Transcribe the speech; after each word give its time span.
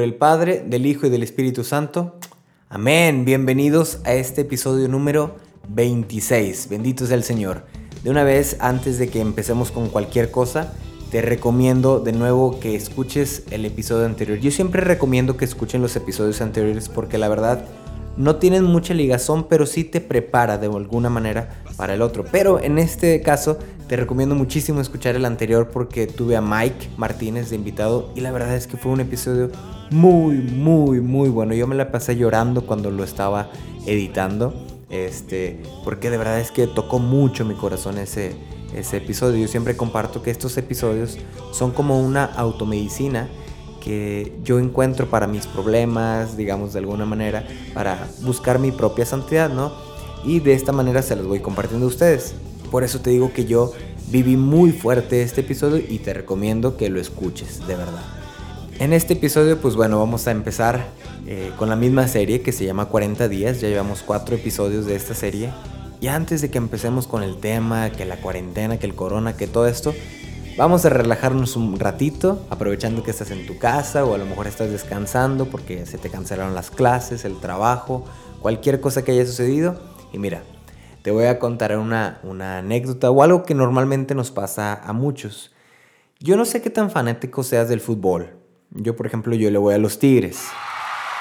Nombre 0.00 0.12
del 0.12 0.18
Padre, 0.18 0.64
del 0.66 0.86
Hijo 0.86 1.06
y 1.06 1.10
del 1.10 1.22
Espíritu 1.22 1.62
Santo. 1.62 2.16
Amén. 2.70 3.26
Bienvenidos 3.26 3.98
a 4.04 4.14
este 4.14 4.40
episodio 4.40 4.88
número 4.88 5.36
26. 5.68 6.70
Bendito 6.70 7.04
sea 7.04 7.18
el 7.18 7.22
Señor. 7.22 7.66
De 8.02 8.08
una 8.08 8.24
vez, 8.24 8.56
antes 8.60 8.98
de 8.98 9.10
que 9.10 9.20
empecemos 9.20 9.70
con 9.70 9.90
cualquier 9.90 10.30
cosa, 10.30 10.72
te 11.10 11.20
recomiendo 11.20 12.00
de 12.00 12.12
nuevo 12.12 12.60
que 12.60 12.74
escuches 12.74 13.42
el 13.50 13.66
episodio 13.66 14.06
anterior. 14.06 14.38
Yo 14.38 14.50
siempre 14.50 14.80
recomiendo 14.80 15.36
que 15.36 15.44
escuchen 15.44 15.82
los 15.82 15.94
episodios 15.96 16.40
anteriores 16.40 16.88
porque 16.88 17.18
la 17.18 17.28
verdad 17.28 17.66
no 18.20 18.36
tienen 18.36 18.64
mucha 18.64 18.92
ligazón, 18.92 19.44
pero 19.48 19.64
sí 19.64 19.82
te 19.82 20.00
prepara 20.02 20.58
de 20.58 20.66
alguna 20.66 21.08
manera 21.08 21.62
para 21.78 21.94
el 21.94 22.02
otro. 22.02 22.24
Pero 22.30 22.60
en 22.60 22.78
este 22.78 23.22
caso 23.22 23.58
te 23.88 23.96
recomiendo 23.96 24.34
muchísimo 24.34 24.82
escuchar 24.82 25.16
el 25.16 25.24
anterior 25.24 25.70
porque 25.72 26.06
tuve 26.06 26.36
a 26.36 26.42
Mike 26.42 26.90
Martínez 26.98 27.48
de 27.48 27.56
invitado 27.56 28.12
y 28.14 28.20
la 28.20 28.30
verdad 28.30 28.54
es 28.54 28.66
que 28.66 28.76
fue 28.76 28.92
un 28.92 29.00
episodio 29.00 29.50
muy, 29.90 30.36
muy, 30.36 31.00
muy 31.00 31.30
bueno. 31.30 31.54
Yo 31.54 31.66
me 31.66 31.74
la 31.74 31.90
pasé 31.90 32.14
llorando 32.14 32.66
cuando 32.66 32.90
lo 32.90 33.04
estaba 33.04 33.50
editando, 33.86 34.54
este, 34.90 35.62
porque 35.82 36.10
de 36.10 36.18
verdad 36.18 36.40
es 36.40 36.50
que 36.50 36.66
tocó 36.66 36.98
mucho 36.98 37.46
mi 37.46 37.54
corazón 37.54 37.96
ese, 37.96 38.36
ese 38.74 38.98
episodio. 38.98 39.40
Yo 39.40 39.48
siempre 39.48 39.78
comparto 39.78 40.22
que 40.22 40.30
estos 40.30 40.58
episodios 40.58 41.16
son 41.52 41.70
como 41.70 41.98
una 41.98 42.26
automedicina 42.26 43.30
que 43.80 44.32
yo 44.44 44.58
encuentro 44.58 45.08
para 45.08 45.26
mis 45.26 45.46
problemas, 45.46 46.36
digamos 46.36 46.72
de 46.72 46.80
alguna 46.80 47.06
manera, 47.06 47.46
para 47.74 48.08
buscar 48.22 48.58
mi 48.58 48.70
propia 48.70 49.06
santidad, 49.06 49.50
¿no? 49.50 49.72
Y 50.24 50.40
de 50.40 50.52
esta 50.52 50.72
manera 50.72 51.02
se 51.02 51.16
los 51.16 51.26
voy 51.26 51.40
compartiendo 51.40 51.86
a 51.86 51.88
ustedes. 51.88 52.34
Por 52.70 52.84
eso 52.84 53.00
te 53.00 53.10
digo 53.10 53.32
que 53.32 53.46
yo 53.46 53.72
viví 54.10 54.36
muy 54.36 54.72
fuerte 54.72 55.22
este 55.22 55.40
episodio 55.40 55.82
y 55.88 55.98
te 55.98 56.12
recomiendo 56.12 56.76
que 56.76 56.90
lo 56.90 57.00
escuches, 57.00 57.66
de 57.66 57.76
verdad. 57.76 58.04
En 58.78 58.92
este 58.92 59.14
episodio, 59.14 59.60
pues 59.60 59.76
bueno, 59.76 59.98
vamos 59.98 60.26
a 60.26 60.30
empezar 60.30 60.86
eh, 61.26 61.52
con 61.58 61.68
la 61.68 61.76
misma 61.76 62.08
serie 62.08 62.42
que 62.42 62.52
se 62.52 62.64
llama 62.64 62.86
40 62.86 63.28
días. 63.28 63.60
Ya 63.60 63.68
llevamos 63.68 64.02
cuatro 64.02 64.36
episodios 64.36 64.86
de 64.86 64.96
esta 64.96 65.14
serie 65.14 65.50
y 66.00 66.08
antes 66.08 66.40
de 66.40 66.50
que 66.50 66.58
empecemos 66.58 67.06
con 67.06 67.22
el 67.22 67.36
tema, 67.36 67.90
que 67.90 68.06
la 68.06 68.16
cuarentena, 68.16 68.78
que 68.78 68.86
el 68.86 68.94
corona, 68.94 69.36
que 69.36 69.46
todo 69.46 69.66
esto, 69.66 69.94
vamos 70.56 70.84
a 70.84 70.90
relajarnos 70.90 71.56
un 71.56 71.78
ratito, 71.78 72.44
aprovechando 72.50 73.02
que 73.02 73.10
estás 73.10 73.30
en 73.30 73.46
tu 73.46 73.58
casa 73.58 74.04
o 74.04 74.14
a 74.14 74.18
lo 74.18 74.26
mejor 74.26 74.46
estás 74.46 74.70
descansando 74.70 75.46
porque 75.46 75.86
se 75.86 75.98
te 75.98 76.10
cancelaron 76.10 76.54
las 76.54 76.70
clases, 76.70 77.24
el 77.24 77.38
trabajo, 77.40 78.04
cualquier 78.40 78.80
cosa 78.80 79.02
que 79.02 79.12
haya 79.12 79.26
sucedido. 79.26 79.80
Y 80.12 80.18
mira, 80.18 80.42
te 81.02 81.10
voy 81.10 81.26
a 81.26 81.38
contar 81.38 81.76
una, 81.78 82.20
anécdota 82.58 83.10
o 83.10 83.22
algo 83.22 83.44
que 83.44 83.54
normalmente 83.54 84.14
nos 84.14 84.30
pasa 84.30 84.74
a 84.74 84.92
muchos. 84.92 85.52
Yo 86.18 86.36
no 86.36 86.44
sé 86.44 86.60
qué 86.60 86.70
tan 86.70 86.90
fanático 86.90 87.42
seas 87.42 87.68
del 87.68 87.80
fútbol. 87.80 88.36
Yo, 88.70 88.94
por 88.96 89.06
ejemplo, 89.06 89.34
yo 89.34 89.50
le 89.50 89.58
voy 89.58 89.74
a 89.74 89.78
los 89.78 89.98
Tigres. 89.98 90.48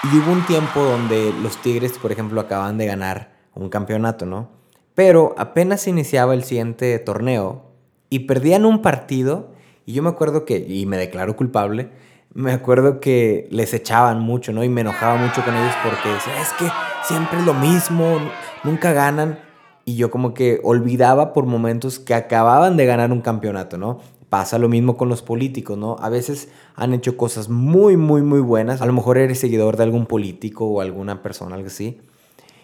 Y 0.03 0.17
hubo 0.17 0.31
un 0.31 0.45
tiempo 0.45 0.81
donde 0.81 1.33
los 1.41 1.61
Tigres, 1.61 1.94
por 1.97 2.11
ejemplo, 2.11 2.41
acaban 2.41 2.77
de 2.77 2.85
ganar 2.85 3.38
un 3.53 3.69
campeonato, 3.69 4.25
¿no? 4.25 4.50
Pero 4.95 5.33
apenas 5.38 5.88
iniciaba 5.88 6.33
el 6.33 6.44
siguiente 6.44 7.00
torneo 7.00 7.69
y 8.09 8.19
perdían 8.19 8.65
un 8.65 8.81
partido 8.81 9.52
y 9.85 9.93
yo 9.93 10.03
me 10.03 10.09
acuerdo 10.09 10.45
que, 10.45 10.57
y 10.57 10.85
me 10.85 10.97
declaro 10.97 11.35
culpable, 11.35 11.89
me 12.33 12.51
acuerdo 12.51 12.99
que 12.99 13.47
les 13.49 13.73
echaban 13.73 14.19
mucho, 14.19 14.53
¿no? 14.53 14.63
Y 14.63 14.69
me 14.69 14.81
enojaba 14.81 15.16
mucho 15.17 15.43
con 15.43 15.55
ellos 15.55 15.73
porque 15.83 16.09
decía, 16.09 16.39
es 16.39 16.53
que 16.53 16.66
siempre 17.03 17.39
es 17.39 17.45
lo 17.45 17.55
mismo, 17.55 18.19
nunca 18.63 18.93
ganan. 18.93 19.39
Y 19.85 19.95
yo 19.95 20.11
como 20.11 20.35
que 20.35 20.59
olvidaba 20.63 21.34
por 21.34 21.47
momentos 21.47 21.97
que 21.97 22.13
acababan 22.13 22.78
de 22.78 22.85
ganar 22.85 23.11
un 23.11 23.22
campeonato, 23.22 23.79
¿no? 23.79 24.00
Pasa 24.29 24.59
lo 24.59 24.69
mismo 24.69 24.95
con 24.95 25.09
los 25.09 25.23
políticos, 25.23 25.75
¿no? 25.75 25.95
A 26.00 26.09
veces 26.09 26.50
han 26.75 26.94
hecho 26.94 27.17
cosas 27.17 27.50
muy, 27.50 27.97
muy, 27.97 28.22
muy 28.22 28.41
buenas. 28.41 28.81
A 28.81 28.85
lo 28.85 28.94
mejor 28.94 29.17
eres 29.17 29.39
seguidor 29.39 29.75
de 29.75 29.84
algún 29.84 30.05
político 30.05 30.66
o 30.66 30.81
alguna 30.81 31.23
persona, 31.23 31.55
algo 31.55 31.67
así 31.67 32.00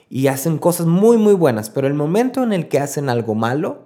y 0.09 0.27
hacen 0.27 0.57
cosas 0.57 0.85
muy 0.85 1.17
muy 1.17 1.33
buenas, 1.33 1.69
pero 1.69 1.87
el 1.87 1.93
momento 1.93 2.43
en 2.43 2.53
el 2.53 2.67
que 2.67 2.79
hacen 2.79 3.09
algo 3.09 3.35
malo, 3.35 3.85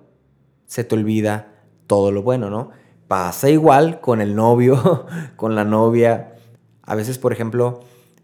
se 0.70 0.84
te 0.84 0.94
olvida 0.94 1.48
todo 1.88 2.12
lo 2.12 2.22
bueno, 2.22 2.52
¿no? 2.52 2.70
Pasa 3.08 3.50
igual 3.50 4.02
con 4.02 4.22
el 4.22 4.36
novio, 4.36 5.08
con 5.36 5.56
la 5.56 5.66
novia. 5.66 6.36
A 6.84 6.94
veces, 6.94 7.18
por 7.18 7.34
ejemplo, 7.34 7.80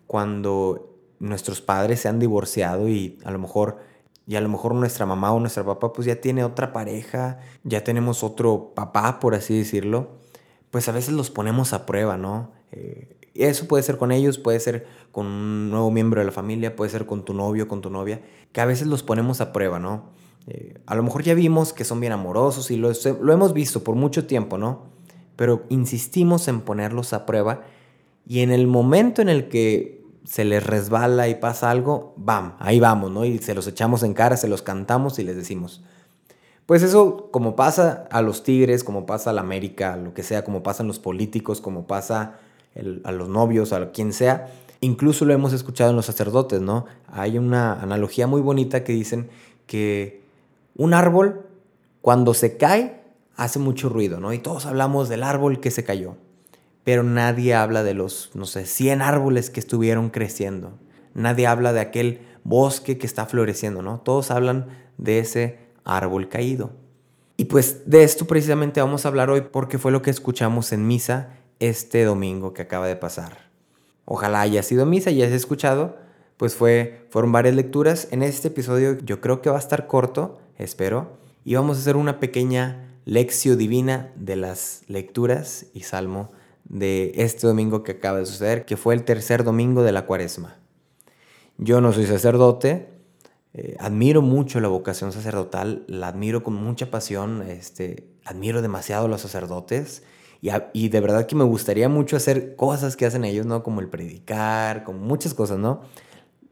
cuando 0.05 0.95
nuestros 1.19 1.61
padres 1.61 2.01
se 2.01 2.07
han 2.07 2.19
divorciado 2.19 2.87
y 2.87 3.17
a 3.25 3.31
lo 3.31 3.39
mejor 3.39 3.79
y 4.27 4.35
a 4.35 4.41
lo 4.41 4.49
mejor 4.49 4.75
nuestra 4.75 5.05
mamá 5.05 5.33
o 5.33 5.39
nuestra 5.39 5.63
papá 5.63 5.93
pues 5.93 6.07
ya 6.07 6.19
tiene 6.19 6.43
otra 6.43 6.73
pareja, 6.73 7.39
ya 7.63 7.83
tenemos 7.83 8.23
otro 8.23 8.73
papá, 8.75 9.19
por 9.19 9.35
así 9.35 9.57
decirlo, 9.57 10.17
pues 10.71 10.87
a 10.87 10.91
veces 10.91 11.13
los 11.13 11.29
ponemos 11.29 11.73
a 11.73 11.85
prueba, 11.85 12.17
¿no? 12.17 12.51
Eh, 12.71 13.17
eso 13.33 13.67
puede 13.67 13.83
ser 13.83 13.97
con 13.97 14.11
ellos, 14.11 14.39
puede 14.39 14.59
ser 14.59 14.87
con 15.11 15.27
un 15.27 15.69
nuevo 15.69 15.91
miembro 15.91 16.21
de 16.21 16.25
la 16.25 16.31
familia, 16.31 16.75
puede 16.75 16.89
ser 16.91 17.05
con 17.05 17.23
tu 17.25 17.33
novio, 17.33 17.67
con 17.67 17.81
tu 17.81 17.89
novia, 17.89 18.21
que 18.51 18.61
a 18.61 18.65
veces 18.65 18.87
los 18.87 19.03
ponemos 19.03 19.41
a 19.41 19.51
prueba, 19.51 19.79
¿no? 19.79 20.09
Eh, 20.47 20.75
a 20.85 20.95
lo 20.95 21.03
mejor 21.03 21.23
ya 21.23 21.33
vimos 21.33 21.73
que 21.73 21.83
son 21.83 21.99
bien 21.99 22.13
amorosos 22.13 22.69
y 22.69 22.77
lo, 22.77 22.91
hemos 22.91 23.53
visto 23.53 23.83
por 23.83 23.95
mucho 23.95 24.27
tiempo, 24.27 24.57
¿no? 24.57 24.83
Pero 25.35 25.63
insistimos 25.69 26.47
en 26.47 26.61
ponerlos 26.61 27.13
a 27.13 27.25
prueba 27.25 27.63
y 28.27 28.41
en 28.41 28.51
el 28.51 28.67
momento 28.67 29.21
en 29.21 29.29
el 29.29 29.49
que 29.49 30.03
se 30.23 30.45
les 30.45 30.65
resbala 30.65 31.27
y 31.27 31.35
pasa 31.35 31.69
algo, 31.69 32.13
¡bam! 32.17 32.55
Ahí 32.59 32.79
vamos, 32.79 33.11
¿no? 33.11 33.25
Y 33.25 33.37
se 33.39 33.53
los 33.53 33.67
echamos 33.67 34.03
en 34.03 34.13
cara, 34.13 34.37
se 34.37 34.47
los 34.47 34.61
cantamos 34.61 35.19
y 35.19 35.23
les 35.23 35.35
decimos. 35.35 35.83
Pues 36.65 36.81
eso, 36.81 37.29
como 37.31 37.55
pasa 37.55 38.07
a 38.09 38.21
los 38.21 38.43
Tigres, 38.43 38.83
como 38.83 39.05
pasa 39.05 39.29
a 39.29 39.33
la 39.33 39.41
América, 39.41 39.97
lo 39.97 40.13
que 40.13 40.23
sea, 40.23 40.43
como 40.43 40.63
pasan 40.63 40.87
los 40.87 40.97
políticos, 40.97 41.61
como 41.61 41.85
pasa 41.85 42.39
a 43.03 43.11
los 43.11 43.29
novios, 43.29 43.71
a 43.71 43.91
quien 43.91 44.13
sea. 44.13 44.51
Incluso 44.81 45.25
lo 45.25 45.33
hemos 45.33 45.53
escuchado 45.53 45.91
en 45.91 45.95
los 45.95 46.07
sacerdotes, 46.07 46.61
¿no? 46.61 46.85
Hay 47.07 47.37
una 47.37 47.73
analogía 47.73 48.25
muy 48.25 48.41
bonita 48.41 48.83
que 48.83 48.93
dicen 48.93 49.29
que 49.67 50.24
un 50.75 50.93
árbol, 50.93 51.45
cuando 52.01 52.33
se 52.33 52.57
cae, 52.57 53.01
hace 53.35 53.59
mucho 53.59 53.89
ruido, 53.89 54.19
¿no? 54.19 54.33
Y 54.33 54.39
todos 54.39 54.65
hablamos 54.65 55.09
del 55.09 55.23
árbol 55.23 55.59
que 55.59 55.71
se 55.71 55.83
cayó, 55.83 56.15
pero 56.83 57.03
nadie 57.03 57.53
habla 57.55 57.83
de 57.83 57.93
los, 57.93 58.31
no 58.33 58.45
sé, 58.45 58.65
100 58.65 59.01
árboles 59.01 59.49
que 59.49 59.59
estuvieron 59.59 60.09
creciendo. 60.09 60.77
Nadie 61.13 61.47
habla 61.47 61.73
de 61.73 61.79
aquel 61.79 62.21
bosque 62.43 62.97
que 62.97 63.07
está 63.07 63.25
floreciendo, 63.25 63.81
¿no? 63.81 63.99
Todos 63.99 64.31
hablan 64.31 64.67
de 64.97 65.19
ese 65.19 65.59
árbol 65.83 66.29
caído. 66.29 66.71
Y 67.37 67.45
pues 67.45 67.89
de 67.89 68.03
esto 68.03 68.25
precisamente 68.25 68.81
vamos 68.81 69.05
a 69.05 69.09
hablar 69.09 69.29
hoy 69.29 69.41
porque 69.41 69.77
fue 69.77 69.91
lo 69.91 70.01
que 70.01 70.09
escuchamos 70.09 70.71
en 70.71 70.87
misa 70.87 71.31
este 71.59 72.03
domingo 72.03 72.53
que 72.53 72.61
acaba 72.61 72.87
de 72.87 72.95
pasar. 72.95 73.49
Ojalá 74.05 74.41
haya 74.41 74.61
sido 74.63 74.85
misa 74.85 75.11
y 75.11 75.21
hayas 75.21 75.33
escuchado, 75.33 75.97
pues 76.37 76.55
fue, 76.55 77.07
fueron 77.09 77.31
varias 77.31 77.55
lecturas. 77.55 78.07
En 78.11 78.23
este 78.23 78.49
episodio 78.49 78.97
yo 78.99 79.19
creo 79.19 79.41
que 79.41 79.49
va 79.49 79.57
a 79.57 79.59
estar 79.59 79.87
corto, 79.87 80.39
espero, 80.57 81.17
y 81.43 81.55
vamos 81.55 81.77
a 81.77 81.81
hacer 81.81 81.95
una 81.95 82.19
pequeña 82.19 82.99
lección 83.05 83.57
divina 83.57 84.11
de 84.15 84.35
las 84.35 84.83
lecturas 84.87 85.67
y 85.73 85.81
salmo 85.81 86.31
de 86.63 87.11
este 87.15 87.45
domingo 87.45 87.83
que 87.83 87.93
acaba 87.93 88.19
de 88.19 88.25
suceder, 88.25 88.65
que 88.65 88.77
fue 88.77 88.95
el 88.95 89.03
tercer 89.03 89.43
domingo 89.43 89.83
de 89.83 89.91
la 89.91 90.05
cuaresma. 90.05 90.57
Yo 91.57 91.79
no 91.81 91.93
soy 91.93 92.05
sacerdote, 92.07 92.89
eh, 93.53 93.77
admiro 93.79 94.21
mucho 94.21 94.59
la 94.59 94.67
vocación 94.67 95.11
sacerdotal, 95.11 95.85
la 95.87 96.07
admiro 96.07 96.43
con 96.43 96.55
mucha 96.55 96.91
pasión, 96.91 97.43
este, 97.43 98.09
admiro 98.25 98.61
demasiado 98.61 99.05
a 99.05 99.07
los 99.07 99.21
sacerdotes 99.21 100.03
y, 100.73 100.89
de 100.89 100.99
verdad 100.99 101.25
que 101.25 101.35
me 101.35 101.43
gustaría 101.43 101.89
mucho 101.89 102.17
hacer 102.17 102.55
cosas 102.55 102.95
que 102.95 103.05
hacen 103.05 103.23
ellos, 103.23 103.45
¿no? 103.45 103.63
Como 103.63 103.81
el 103.81 103.87
predicar, 103.87 104.83
como 104.83 104.99
muchas 104.99 105.33
cosas, 105.33 105.57
¿no? 105.57 105.81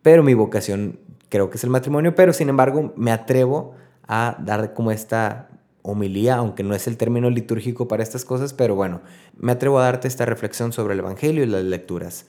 Pero 0.01 0.23
mi 0.23 0.33
vocación 0.33 1.00
creo 1.29 1.50
que 1.50 1.57
es 1.57 1.63
el 1.63 1.69
matrimonio, 1.69 2.15
pero 2.15 2.33
sin 2.33 2.50
embargo 2.50 2.94
me 2.95 3.11
atrevo 3.11 3.75
a 4.07 4.38
dar 4.39 4.73
como 4.73 4.91
esta 4.91 5.50
homilía, 5.81 6.35
aunque 6.35 6.63
no 6.63 6.75
es 6.75 6.88
el 6.88 6.97
término 6.97 7.29
litúrgico 7.29 7.88
para 7.88 8.03
estas 8.03 8.25
cosas, 8.25 8.53
pero 8.53 8.75
bueno, 8.75 9.01
me 9.38 9.51
atrevo 9.51 9.79
a 9.79 9.83
darte 9.83 10.07
esta 10.07 10.25
reflexión 10.25 10.71
sobre 10.71 10.94
el 10.94 11.00
Evangelio 11.00 11.44
y 11.44 11.47
las 11.47 11.63
lecturas. 11.63 12.25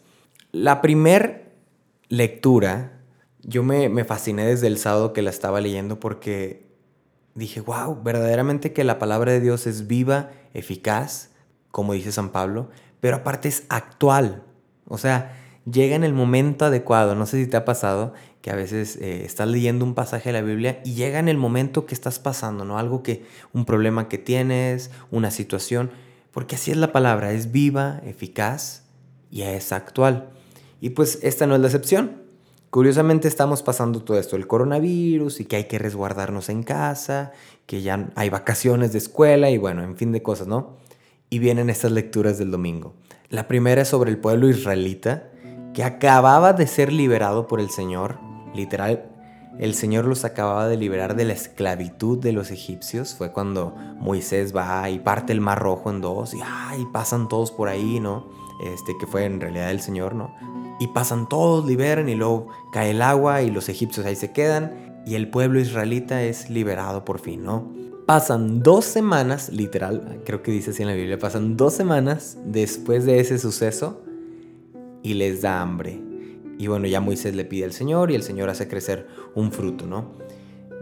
La 0.53 0.81
primer 0.81 1.53
lectura, 2.09 3.01
yo 3.43 3.63
me, 3.63 3.89
me 3.89 4.05
fasciné 4.05 4.47
desde 4.47 4.67
el 4.67 4.79
sábado 4.79 5.13
que 5.13 5.23
la 5.23 5.31
estaba 5.31 5.61
leyendo 5.61 6.01
porque 6.01 6.67
dije, 7.35 7.61
wow, 7.61 8.03
verdaderamente 8.03 8.73
que 8.73 8.85
la 8.85 8.99
palabra 8.99 9.33
de 9.33 9.41
Dios 9.41 9.67
es 9.67 9.87
viva, 9.87 10.31
eficaz, 10.53 11.31
como 11.71 11.93
dice 11.93 12.13
San 12.13 12.31
Pablo, 12.31 12.71
pero 13.01 13.17
aparte 13.17 13.49
es 13.49 13.65
actual. 13.69 14.43
O 14.87 14.99
sea, 14.99 15.37
llega 15.71 15.97
en 15.97 16.05
el 16.05 16.15
momento 16.15 16.65
adecuado. 16.65 17.15
No 17.15 17.27
sé 17.27 17.43
si 17.43 17.51
te 17.51 17.57
ha 17.57 17.65
pasado 17.65 18.15
que 18.45 18.51
a 18.51 18.57
veces 18.57 18.97
eh, 18.97 19.25
estás 19.25 19.49
leyendo 19.49 19.87
un 19.87 19.95
pasaje 19.95 20.29
de 20.29 20.35
la 20.35 20.43
Biblia 20.43 20.83
y 20.85 20.93
llega 20.93 21.19
en 21.19 21.31
el 21.31 21.39
momento 21.39 21.87
que 21.87 21.95
estás 21.95 22.19
pasando, 22.19 22.67
¿no? 22.67 22.79
Algo 22.79 23.03
que, 23.03 23.25
un 23.55 23.65
problema 23.65 24.07
que 24.11 24.19
tienes, 24.19 24.91
una 25.11 25.31
situación, 25.31 25.91
porque 26.31 26.57
así 26.57 26.71
es 26.71 26.77
la 26.77 26.93
palabra, 26.93 27.33
es 27.33 27.53
viva, 27.53 28.03
eficaz 28.05 28.83
y 29.31 29.41
es 29.45 29.73
actual. 29.73 30.29
Y 30.83 30.91
pues 30.91 31.21
esta 31.23 31.47
no 31.47 31.55
es 31.55 31.63
la 31.63 31.69
excepción. 31.69 32.21
Curiosamente 32.69 33.29
estamos 33.29 33.63
pasando 33.63 34.03
todo 34.03 34.19
esto, 34.19 34.37
el 34.37 34.47
coronavirus 34.47 35.41
y 35.41 35.47
que 35.47 35.57
hay 35.57 35.65
que 35.65 35.79
resguardarnos 35.79 36.51
en 36.51 36.65
casa, 36.65 37.33
que 37.65 37.81
ya 37.81 38.11
hay 38.15 38.29
vacaciones 38.29 38.93
de 38.93 38.99
escuela 38.99 39.49
y 39.49 39.57
bueno, 39.57 39.83
en 39.83 39.97
fin 39.97 40.13
de 40.13 40.23
cosas, 40.23 40.49
¿no? 40.49 40.77
Y 41.31 41.39
vienen 41.39 41.71
estas 41.71 41.93
lecturas 41.93 42.37
del 42.37 42.51
domingo. 42.51 42.93
La 43.31 43.49
primera 43.49 43.81
es 43.81 43.89
sobre 43.89 44.11
el 44.11 44.19
pueblo 44.19 44.51
israelita 44.51 45.31
que 45.73 45.83
acababa 45.83 46.53
de 46.53 46.67
ser 46.67 46.93
liberado 46.93 47.47
por 47.47 47.59
el 47.59 47.71
Señor. 47.71 48.34
Literal, 48.55 49.11
el 49.59 49.75
Señor 49.75 50.05
los 50.07 50.25
acababa 50.25 50.69
de 50.69 50.77
liberar 50.77 51.15
de 51.15 51.25
la 51.25 51.33
esclavitud 51.33 52.19
de 52.19 52.33
los 52.33 52.51
egipcios. 52.51 53.15
Fue 53.15 53.33
cuando 53.33 53.75
Moisés 53.99 54.55
va 54.55 54.89
y 54.91 54.99
parte 54.99 55.33
el 55.33 55.41
mar 55.41 55.61
rojo 55.61 55.91
en 55.91 56.01
dos 56.01 56.35
y, 56.35 56.41
pasan 56.93 57.29
todos 57.29 57.53
por 57.53 57.69
ahí, 57.69 58.01
¿no? 58.01 58.27
Este, 58.65 58.97
que 58.99 59.07
fue 59.07 59.25
en 59.25 59.41
realidad 59.41 59.71
el 59.71 59.81
Señor, 59.81 60.15
¿no? 60.15 60.35
Y 60.81 60.89
pasan 60.89 61.29
todos, 61.29 61.67
liberan 61.67 62.09
y 62.09 62.15
luego 62.15 62.49
cae 62.73 62.91
el 62.91 63.03
agua 63.03 63.43
y 63.43 63.51
los 63.51 63.69
egipcios 63.69 64.05
ahí 64.07 64.17
se 64.17 64.33
quedan 64.33 65.03
y 65.07 65.15
el 65.15 65.29
pueblo 65.29 65.61
israelita 65.61 66.23
es 66.23 66.51
liberado 66.51 67.05
por 67.05 67.21
fin, 67.21 67.45
¿no? 67.45 67.71
Pasan 68.07 68.63
dos 68.63 68.85
semanas, 68.85 69.49
literal, 69.51 70.21
creo 70.27 70.43
que 70.43 70.51
dice 70.51 70.73
así 70.73 70.83
en 70.83 70.89
la 70.89 70.95
Biblia, 70.95 71.19
pasan 71.19 71.57
dos 71.57 71.75
semanas 71.75 72.37
después 72.45 73.07
de 73.07 73.21
ese 73.21 73.39
suceso 73.39 74.03
y 75.03 75.15
les 75.15 75.43
da 75.43 75.63
hambre. 75.63 76.14
Y 76.59 76.67
bueno, 76.67 76.87
ya 76.87 77.01
Moisés 77.01 77.35
le 77.35 77.45
pide 77.45 77.65
al 77.65 77.73
Señor 77.73 78.11
y 78.11 78.15
el 78.15 78.23
Señor 78.23 78.49
hace 78.51 78.69
crecer 78.69 79.09
un 79.35 79.53
fruto, 79.53 79.87
¿no? 79.87 80.13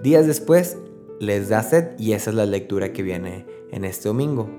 Días 0.02 0.26
después 0.26 0.76
les 1.20 1.48
da 1.48 1.62
sed 1.62 1.98
y 1.98 2.12
esa 2.12 2.30
es 2.30 2.36
la 2.36 2.46
lectura 2.46 2.92
que 2.92 3.02
viene 3.02 3.46
en 3.70 3.84
este 3.84 4.08
domingo. 4.08 4.50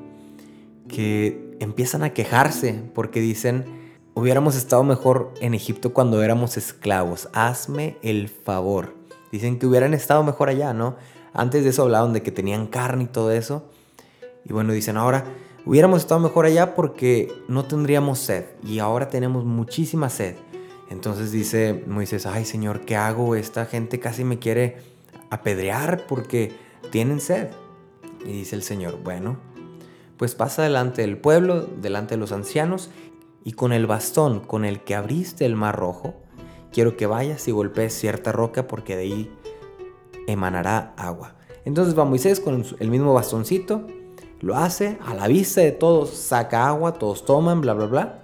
Que 0.88 1.58
empiezan 1.60 2.04
a 2.04 2.14
quejarse 2.14 2.82
porque 2.94 3.20
dicen, 3.20 3.66
hubiéramos 4.14 4.56
estado 4.56 4.84
mejor 4.84 5.34
en 5.42 5.54
Egipto 5.54 5.94
cuando 5.94 6.24
éramos 6.24 6.58
esclavos, 6.58 7.30
hazme 7.34 7.98
el 8.02 8.30
favor. 8.30 8.96
Dicen 9.32 9.60
que 9.60 9.66
hubieran 9.66 9.94
estado 9.94 10.24
mejor 10.24 10.50
allá, 10.50 10.74
¿no? 10.74 10.96
Antes 11.34 11.64
de 11.64 11.72
eso 11.72 11.84
hablaban 11.84 12.14
de 12.14 12.22
que 12.22 12.32
tenían 12.32 12.68
carne 12.68 13.04
y 13.04 13.08
todo 13.08 13.32
eso. 13.32 13.66
Y 14.46 14.54
bueno, 14.54 14.74
dicen 14.74 14.98
ahora, 14.98 15.26
hubiéramos 15.66 16.02
estado 16.02 16.22
mejor 16.22 16.46
allá 16.46 16.76
porque 16.76 17.34
no 17.48 17.66
tendríamos 17.66 18.20
sed. 18.20 18.46
Y 18.64 18.80
ahora 18.80 19.10
tenemos 19.10 19.44
muchísima 19.44 20.10
sed. 20.10 20.36
Entonces 20.90 21.32
dice 21.32 21.84
Moisés, 21.88 22.26
ay 22.26 22.46
Señor, 22.46 22.82
¿qué 22.82 22.96
hago? 22.96 23.36
Esta 23.36 23.66
gente 23.66 24.00
casi 24.00 24.24
me 24.24 24.40
quiere 24.40 24.78
apedrear 25.30 26.06
porque 26.08 26.52
tienen 26.92 27.20
sed. 27.20 27.50
Y 28.26 28.32
dice 28.32 28.56
el 28.56 28.64
Señor, 28.64 29.00
bueno, 29.04 29.38
pues 30.18 30.36
pasa 30.36 30.64
delante 30.64 31.02
del 31.02 31.18
pueblo, 31.18 31.62
delante 31.62 32.16
de 32.16 32.20
los 32.20 32.32
ancianos, 32.32 32.90
y 33.44 33.54
con 33.54 33.74
el 33.74 33.88
bastón 33.88 34.40
con 34.40 34.64
el 34.64 34.82
que 34.82 34.96
abriste 34.96 35.46
el 35.46 35.56
mar 35.56 35.76
rojo, 35.76 36.16
quiero 36.72 36.96
que 36.96 37.08
vayas 37.08 37.48
y 37.48 37.52
golpees 37.52 37.94
cierta 37.94 38.32
roca 38.32 38.68
porque 38.68 38.96
de 38.96 39.04
ahí 39.04 39.32
emanará 40.28 40.94
agua. 40.98 41.36
Entonces 41.66 41.98
va 41.98 42.06
Moisés 42.06 42.40
con 42.40 42.66
el 42.80 42.90
mismo 42.90 43.14
bastoncito, 43.14 43.88
lo 44.40 44.56
hace 44.56 44.98
a 45.06 45.14
la 45.14 45.28
vista 45.28 45.62
de 45.62 45.72
todos, 45.72 46.10
saca 46.10 46.68
agua, 46.68 46.94
todos 46.94 47.26
toman, 47.26 47.62
bla, 47.62 47.74
bla, 47.74 47.86
bla. 47.86 48.23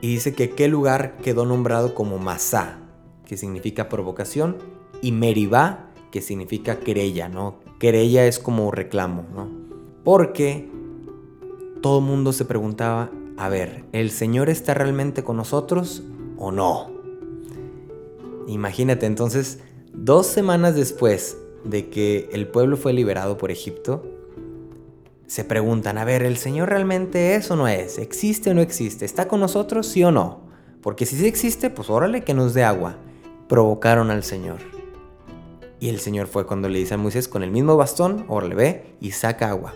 Y 0.00 0.08
dice 0.08 0.34
que 0.34 0.44
aquel 0.44 0.70
lugar 0.70 1.16
quedó 1.18 1.44
nombrado 1.44 1.94
como 1.94 2.18
Masá, 2.18 2.78
que 3.26 3.36
significa 3.36 3.88
provocación, 3.88 4.56
y 5.02 5.12
Meribá, 5.12 5.90
que 6.10 6.22
significa 6.22 6.80
querella, 6.80 7.28
¿no? 7.28 7.60
Querella 7.78 8.26
es 8.26 8.38
como 8.38 8.70
reclamo, 8.70 9.24
¿no? 9.34 9.48
Porque 10.04 10.68
todo 11.80 11.98
el 12.00 12.04
mundo 12.04 12.32
se 12.32 12.44
preguntaba, 12.44 13.10
a 13.36 13.48
ver, 13.48 13.84
¿el 13.92 14.10
Señor 14.10 14.50
está 14.50 14.74
realmente 14.74 15.24
con 15.24 15.36
nosotros 15.36 16.02
o 16.36 16.52
no? 16.52 16.90
Imagínate, 18.46 19.06
entonces, 19.06 19.60
dos 19.92 20.26
semanas 20.26 20.74
después 20.74 21.38
de 21.64 21.88
que 21.88 22.28
el 22.32 22.48
pueblo 22.48 22.76
fue 22.76 22.92
liberado 22.92 23.38
por 23.38 23.50
Egipto, 23.50 24.02
se 25.30 25.44
preguntan, 25.44 25.96
a 25.96 26.04
ver, 26.04 26.24
¿el 26.24 26.36
Señor 26.36 26.70
realmente 26.70 27.36
es 27.36 27.52
o 27.52 27.56
no 27.56 27.68
es? 27.68 27.98
¿Existe 27.98 28.50
o 28.50 28.54
no 28.54 28.62
existe? 28.62 29.04
¿Está 29.04 29.28
con 29.28 29.38
nosotros, 29.38 29.86
sí 29.86 30.02
o 30.02 30.10
no? 30.10 30.40
Porque 30.82 31.06
si 31.06 31.16
sí 31.16 31.28
existe, 31.28 31.70
pues 31.70 31.88
órale 31.88 32.24
que 32.24 32.34
nos 32.34 32.52
dé 32.52 32.64
agua. 32.64 32.96
Provocaron 33.48 34.10
al 34.10 34.24
Señor. 34.24 34.58
Y 35.78 35.88
el 35.88 36.00
Señor 36.00 36.26
fue 36.26 36.46
cuando 36.46 36.68
le 36.68 36.80
dice 36.80 36.94
a 36.94 36.96
Moisés, 36.96 37.28
con 37.28 37.44
el 37.44 37.52
mismo 37.52 37.76
bastón, 37.76 38.24
órale, 38.26 38.56
ve 38.56 38.96
y 39.00 39.12
saca 39.12 39.50
agua. 39.50 39.74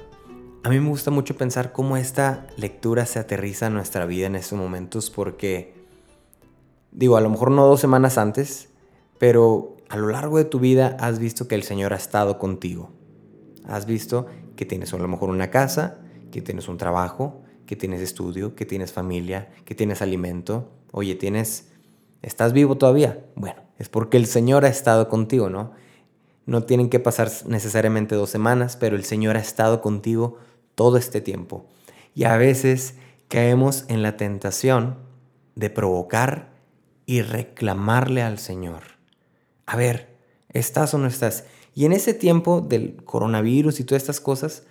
A 0.65 0.71
mí 0.71 0.81
me 0.81 0.89
gusta 0.89 1.13
mucho 1.13 1.37
pensar 1.37 1.71
cómo 1.71 1.97
esta 1.97 2.49
lectura 2.57 3.07
se 3.07 3.21
aterriza 3.21 3.69
en 3.69 3.75
nuestra 3.75 4.07
vida 4.07 4.27
en 4.27 4.35
estos 4.35 4.59
momentos 4.59 5.09
porque 5.09 5.73
Digo, 6.91 7.17
a 7.17 7.21
lo 7.21 7.31
mejor 7.31 7.53
no 7.53 7.65
dos 7.67 7.81
semanas 7.81 8.19
antes, 8.19 8.71
pero 9.19 9.77
a 9.89 9.97
lo 9.97 10.09
largo 10.09 10.39
de 10.39 10.45
tu 10.45 10.61
vida 10.61 10.97
has 11.01 11.21
visto 11.21 11.49
que 11.49 11.57
el 11.57 11.65
Señor 11.65 11.93
ha 11.93 11.97
estado 11.97 12.39
contigo. 12.39 12.91
Has 13.67 13.85
visto 13.87 14.27
que 14.57 14.67
tienes 14.67 14.93
a 14.93 14.99
lo 14.99 15.09
mejor 15.09 15.31
una 15.31 15.51
casa, 15.51 15.99
que 16.31 16.43
tienes 16.43 16.69
un 16.69 16.79
trabajo, 16.79 17.43
que 17.67 17.77
tienes 17.77 18.01
estudio, 18.01 18.55
que 18.55 18.67
tienes 18.67 18.93
familia, 18.93 19.51
que 19.65 19.75
tienes 19.75 20.03
alimento. 20.03 20.71
Oye, 20.93 21.15
tienes... 21.15 21.71
¿Estás 22.23 22.53
vivo 22.53 22.77
todavía? 22.77 23.25
Bueno, 23.35 23.63
es 23.79 23.89
porque 23.89 24.17
el 24.17 24.27
Señor 24.27 24.65
ha 24.65 24.69
estado 24.69 25.09
contigo, 25.09 25.51
¿no? 25.51 25.73
No 26.47 26.65
tienen 26.65 26.89
que 26.89 27.01
pasar 27.01 27.31
necesariamente 27.47 28.15
dos 28.15 28.31
semanas, 28.31 28.77
pero 28.77 28.97
el 28.97 29.05
Señor 29.05 29.37
ha 29.37 29.41
estado 29.41 29.81
contigo 29.81 30.39
todo 30.75 30.97
este 30.97 31.21
tiempo. 31.21 31.67
Y 32.15 32.25
a 32.25 32.37
veces 32.37 32.95
caemos 33.29 33.85
en 33.89 34.03
la 34.03 34.17
tentación 34.17 34.97
de 35.55 35.71
provocar 35.71 36.53
y 37.07 37.23
reclamarle 37.23 38.23
al 38.23 38.39
Señor. 38.39 38.83
A 39.67 39.77
ver, 39.77 40.17
¿estás 40.51 40.95
o 40.95 40.99
no 40.99 41.07
estás? 41.07 41.45
Y 41.75 41.85
en 41.85 41.93
ese 41.93 42.15
tiempo 42.15 42.61
del 42.61 42.97
coronavirus 43.05 43.81
y 43.81 43.85
todas 43.85 44.03
estas 44.03 44.21
cosas, 44.21 44.63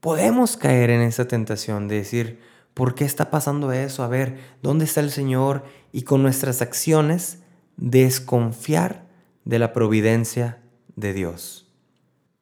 podemos 0.00 0.56
caer 0.56 0.90
en 0.90 1.00
esa 1.00 1.28
tentación 1.28 1.86
de 1.86 1.96
decir, 1.96 2.40
¿por 2.74 2.94
qué 2.94 3.04
está 3.04 3.30
pasando 3.30 3.70
eso? 3.72 4.02
A 4.02 4.08
ver, 4.08 4.38
¿dónde 4.62 4.84
está 4.84 5.00
el 5.00 5.10
Señor? 5.10 5.64
Y 5.92 6.02
con 6.02 6.22
nuestras 6.22 6.60
acciones 6.60 7.38
desconfiar 7.76 9.06
de 9.44 9.58
la 9.58 9.72
providencia 9.72 10.58
de 10.96 11.12
Dios. 11.12 11.66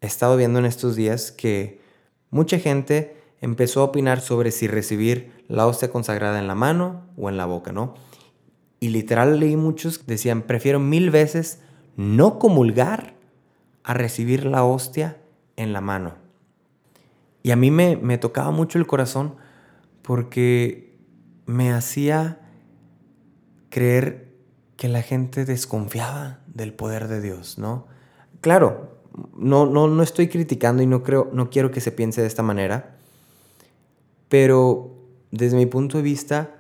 He 0.01 0.07
estado 0.07 0.37
viendo 0.37 0.59
en 0.59 0.65
estos 0.65 0.97
días 0.97 1.33
que 1.33 1.81
mucha 2.31 2.59
gente 2.59 3.17
empezó 3.41 3.81
a 3.81 3.85
opinar 3.85 4.21
sobre 4.21 4.51
si 4.53 4.69
recibir 4.69 5.33
la 5.49 5.67
hostia 5.67 5.91
consagrada 5.91 6.39
en 6.39 6.49
la 6.49 6.55
mano 6.55 7.07
o 7.17 7.29
en 7.29 7.37
la 7.37 7.47
boca, 7.47 7.73
¿no? 7.73 7.95
Y 8.81 8.89
literal 8.89 9.41
leí 9.41 9.57
muchos 9.57 9.99
que 9.99 10.05
decían, 10.07 10.43
prefiero 10.43 10.79
mil 10.79 11.11
veces 11.11 11.61
no 11.97 12.39
comulgar 12.39 13.18
a 13.89 13.95
recibir 13.95 14.45
la 14.45 14.65
hostia 14.65 15.17
en 15.57 15.73
la 15.73 15.81
mano. 15.81 16.13
Y 17.43 17.53
a 17.53 17.57
mí 17.57 17.71
me, 17.71 17.97
me 17.97 18.19
tocaba 18.19 18.51
mucho 18.51 18.79
el 18.79 18.87
corazón 18.87 19.37
porque 20.03 20.95
me 21.47 21.73
hacía 21.73 22.39
creer 23.71 24.29
que 24.77 24.89
la 24.89 25.01
gente 25.01 25.47
desconfiaba 25.47 26.41
del 26.47 26.75
poder 26.75 27.09
de 27.09 27.23
Dios, 27.23 27.57
¿no? 27.57 27.87
Claro, 28.43 28.99
no, 29.35 29.65
no, 29.65 29.89
no 29.89 30.03
estoy 30.03 30.29
criticando 30.29 30.83
y 30.83 30.87
no, 30.87 31.03
creo, 31.03 31.31
no 31.33 31.49
quiero 31.49 31.71
que 31.71 31.81
se 31.81 31.91
piense 31.91 32.21
de 32.21 32.27
esta 32.27 32.43
manera, 32.43 32.99
pero 34.29 34.99
desde 35.31 35.57
mi 35.57 35.65
punto 35.65 35.97
de 35.97 36.03
vista, 36.03 36.58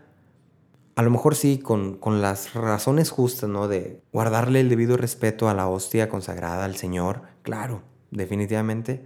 a 0.99 1.02
lo 1.02 1.11
mejor 1.11 1.37
sí, 1.37 1.59
con, 1.59 2.00
las 2.21 2.55
razones 2.55 3.11
justas, 3.11 3.49
¿no? 3.49 3.69
De 3.69 4.02
guardarle 4.12 4.59
el 4.59 4.69
debido 4.69 4.97
respeto 4.97 5.49
a 5.49 5.55
la 5.55 5.69
hostia 5.69 6.09
consagrada 6.09 6.64
al 6.64 6.75
Señor, 6.75 7.23
claro, 7.43 7.83
definitivamente. 8.11 9.05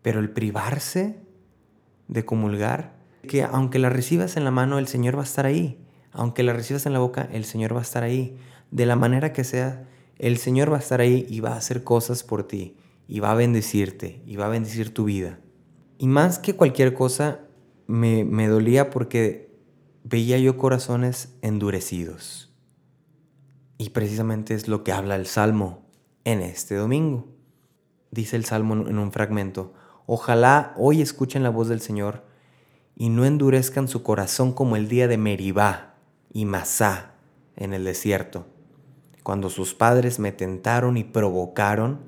Pero 0.00 0.20
el 0.20 0.30
privarse 0.30 1.20
de 2.08 2.24
comulgar, 2.24 2.94
que 3.28 3.42
aunque 3.42 3.78
la 3.78 3.90
recibas 3.90 4.38
en 4.38 4.44
la 4.44 4.50
mano, 4.52 4.78
el 4.78 4.88
Señor 4.88 5.16
va 5.16 5.20
a 5.20 5.24
estar 5.24 5.44
ahí. 5.44 5.84
Aunque 6.12 6.42
la 6.42 6.54
recibas 6.54 6.86
en 6.86 6.94
la 6.94 7.00
boca, 7.00 7.28
el 7.30 7.44
Señor 7.44 7.74
va 7.74 7.80
a 7.80 7.82
estar 7.82 8.04
ahí. 8.04 8.38
De 8.70 8.86
la 8.86 8.96
manera 8.96 9.34
que 9.34 9.44
sea, 9.44 9.86
el 10.18 10.38
Señor 10.38 10.72
va 10.72 10.78
a 10.78 10.80
estar 10.80 11.02
ahí 11.02 11.26
y 11.28 11.40
va 11.40 11.50
a 11.50 11.58
hacer 11.58 11.84
cosas 11.84 12.24
por 12.24 12.48
ti. 12.48 12.78
Y 13.06 13.20
va 13.20 13.32
a 13.32 13.34
bendecirte. 13.34 14.22
Y 14.24 14.36
va 14.36 14.46
a 14.46 14.48
bendecir 14.48 14.94
tu 14.94 15.04
vida. 15.04 15.40
Y 15.98 16.06
más 16.06 16.38
que 16.38 16.56
cualquier 16.56 16.94
cosa, 16.94 17.40
me, 17.86 18.24
me 18.24 18.48
dolía 18.48 18.88
porque 18.88 19.51
veía 20.04 20.38
yo 20.38 20.56
corazones 20.56 21.36
endurecidos. 21.42 22.52
Y 23.78 23.90
precisamente 23.90 24.54
es 24.54 24.68
lo 24.68 24.84
que 24.84 24.92
habla 24.92 25.16
el 25.16 25.26
Salmo 25.26 25.82
en 26.24 26.40
este 26.40 26.74
domingo. 26.76 27.28
Dice 28.10 28.36
el 28.36 28.44
Salmo 28.44 28.74
en 28.74 28.98
un 28.98 29.12
fragmento, 29.12 29.72
ojalá 30.06 30.74
hoy 30.76 31.00
escuchen 31.02 31.42
la 31.42 31.50
voz 31.50 31.68
del 31.68 31.80
Señor 31.80 32.24
y 32.94 33.08
no 33.08 33.24
endurezcan 33.24 33.88
su 33.88 34.02
corazón 34.02 34.52
como 34.52 34.76
el 34.76 34.88
día 34.88 35.08
de 35.08 35.16
Meribá 35.16 35.94
y 36.32 36.44
Masá 36.44 37.14
en 37.56 37.74
el 37.74 37.84
desierto, 37.84 38.46
cuando 39.22 39.50
sus 39.50 39.74
padres 39.74 40.18
me 40.18 40.32
tentaron 40.32 40.96
y 40.96 41.04
provocaron, 41.04 42.00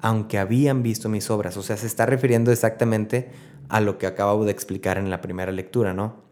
aunque 0.00 0.38
habían 0.38 0.82
visto 0.82 1.08
mis 1.08 1.30
obras. 1.30 1.56
O 1.56 1.62
sea, 1.62 1.76
se 1.76 1.86
está 1.86 2.06
refiriendo 2.06 2.52
exactamente 2.52 3.30
a 3.68 3.80
lo 3.80 3.98
que 3.98 4.06
acabo 4.06 4.44
de 4.44 4.52
explicar 4.52 4.98
en 4.98 5.10
la 5.10 5.20
primera 5.20 5.52
lectura, 5.52 5.94
¿no? 5.94 6.25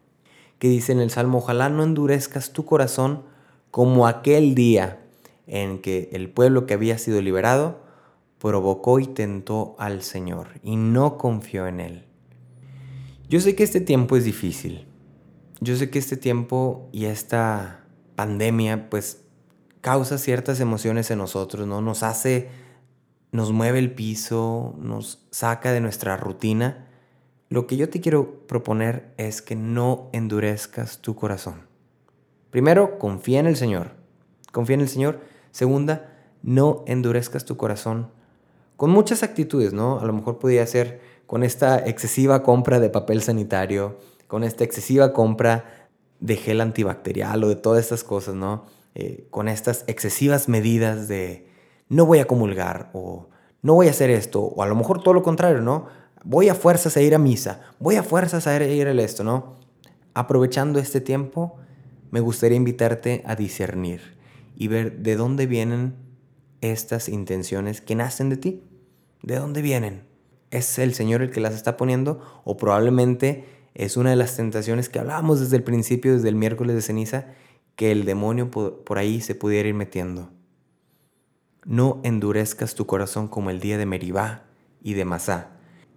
Que 0.64 0.70
dice 0.70 0.92
en 0.92 1.00
el 1.00 1.10
Salmo, 1.10 1.36
ojalá 1.36 1.68
no 1.68 1.82
endurezcas 1.82 2.54
tu 2.54 2.64
corazón 2.64 3.24
como 3.70 4.06
aquel 4.06 4.54
día 4.54 4.98
en 5.46 5.82
que 5.82 6.08
el 6.12 6.30
pueblo 6.30 6.64
que 6.64 6.72
había 6.72 6.96
sido 6.96 7.20
liberado 7.20 7.82
provocó 8.38 8.98
y 8.98 9.06
tentó 9.06 9.76
al 9.78 10.00
Señor 10.00 10.48
y 10.62 10.76
no 10.76 11.18
confió 11.18 11.66
en 11.66 11.80
él. 11.80 12.04
Yo 13.28 13.40
sé 13.40 13.54
que 13.54 13.62
este 13.62 13.82
tiempo 13.82 14.16
es 14.16 14.24
difícil. 14.24 14.86
Yo 15.60 15.76
sé 15.76 15.90
que 15.90 15.98
este 15.98 16.16
tiempo 16.16 16.88
y 16.92 17.04
esta 17.04 17.84
pandemia 18.16 18.88
pues 18.88 19.20
causa 19.82 20.16
ciertas 20.16 20.60
emociones 20.60 21.10
en 21.10 21.18
nosotros, 21.18 21.66
¿no? 21.66 21.82
Nos 21.82 22.02
hace, 22.02 22.48
nos 23.32 23.52
mueve 23.52 23.80
el 23.80 23.92
piso, 23.92 24.76
nos 24.78 25.26
saca 25.30 25.72
de 25.72 25.82
nuestra 25.82 26.16
rutina. 26.16 26.83
Lo 27.54 27.68
que 27.68 27.76
yo 27.76 27.88
te 27.88 28.00
quiero 28.00 28.48
proponer 28.48 29.14
es 29.16 29.40
que 29.40 29.54
no 29.54 30.10
endurezcas 30.12 30.98
tu 30.98 31.14
corazón. 31.14 31.68
Primero, 32.50 32.98
confía 32.98 33.38
en 33.38 33.46
el 33.46 33.54
Señor. 33.54 33.92
Confía 34.50 34.74
en 34.74 34.80
el 34.80 34.88
Señor. 34.88 35.20
Segunda, 35.52 36.12
no 36.42 36.82
endurezcas 36.88 37.44
tu 37.44 37.56
corazón 37.56 38.08
con 38.76 38.90
muchas 38.90 39.22
actitudes, 39.22 39.72
¿no? 39.72 40.00
A 40.00 40.04
lo 40.04 40.12
mejor 40.12 40.40
podría 40.40 40.66
ser 40.66 41.00
con 41.28 41.44
esta 41.44 41.78
excesiva 41.78 42.42
compra 42.42 42.80
de 42.80 42.90
papel 42.90 43.22
sanitario, 43.22 44.00
con 44.26 44.42
esta 44.42 44.64
excesiva 44.64 45.12
compra 45.12 45.86
de 46.18 46.34
gel 46.34 46.60
antibacterial 46.60 47.44
o 47.44 47.48
de 47.48 47.54
todas 47.54 47.84
estas 47.84 48.02
cosas, 48.02 48.34
¿no? 48.34 48.64
Eh, 48.96 49.28
con 49.30 49.46
estas 49.46 49.84
excesivas 49.86 50.48
medidas 50.48 51.06
de 51.06 51.46
no 51.88 52.04
voy 52.04 52.18
a 52.18 52.26
comulgar 52.26 52.90
o 52.94 53.28
no 53.62 53.74
voy 53.74 53.86
a 53.86 53.90
hacer 53.90 54.10
esto, 54.10 54.42
o 54.42 54.60
a 54.60 54.66
lo 54.66 54.74
mejor 54.74 55.04
todo 55.04 55.14
lo 55.14 55.22
contrario, 55.22 55.60
¿no? 55.60 55.86
Voy 56.24 56.48
a 56.48 56.54
fuerzas 56.54 56.96
a 56.96 57.02
ir 57.02 57.14
a 57.14 57.18
misa, 57.18 57.60
voy 57.78 57.96
a 57.96 58.02
fuerzas 58.02 58.46
a 58.46 58.64
ir 58.64 58.88
a 58.88 58.92
esto, 58.92 59.24
¿no? 59.24 59.56
Aprovechando 60.14 60.78
este 60.78 61.02
tiempo, 61.02 61.58
me 62.10 62.20
gustaría 62.20 62.56
invitarte 62.56 63.22
a 63.26 63.36
discernir 63.36 64.16
y 64.56 64.68
ver 64.68 65.00
de 65.00 65.16
dónde 65.16 65.46
vienen 65.46 65.96
estas 66.62 67.10
intenciones 67.10 67.82
que 67.82 67.94
nacen 67.94 68.30
de 68.30 68.38
ti. 68.38 68.62
¿De 69.22 69.36
dónde 69.36 69.60
vienen? 69.60 70.04
¿Es 70.50 70.78
el 70.78 70.94
Señor 70.94 71.20
el 71.20 71.30
que 71.30 71.40
las 71.40 71.54
está 71.54 71.76
poniendo? 71.76 72.20
¿O 72.44 72.56
probablemente 72.56 73.44
es 73.74 73.96
una 73.96 74.10
de 74.10 74.16
las 74.16 74.36
tentaciones 74.36 74.88
que 74.88 75.00
hablábamos 75.00 75.40
desde 75.40 75.56
el 75.56 75.62
principio, 75.62 76.14
desde 76.14 76.28
el 76.28 76.36
miércoles 76.36 76.74
de 76.74 76.82
ceniza, 76.82 77.26
que 77.76 77.90
el 77.90 78.04
demonio 78.04 78.50
por 78.50 78.98
ahí 78.98 79.20
se 79.20 79.34
pudiera 79.34 79.68
ir 79.68 79.74
metiendo? 79.74 80.30
No 81.66 82.00
endurezcas 82.04 82.74
tu 82.74 82.86
corazón 82.86 83.28
como 83.28 83.50
el 83.50 83.60
día 83.60 83.76
de 83.76 83.86
Meribá 83.86 84.44
y 84.82 84.94
de 84.94 85.04
Masá. 85.04 85.53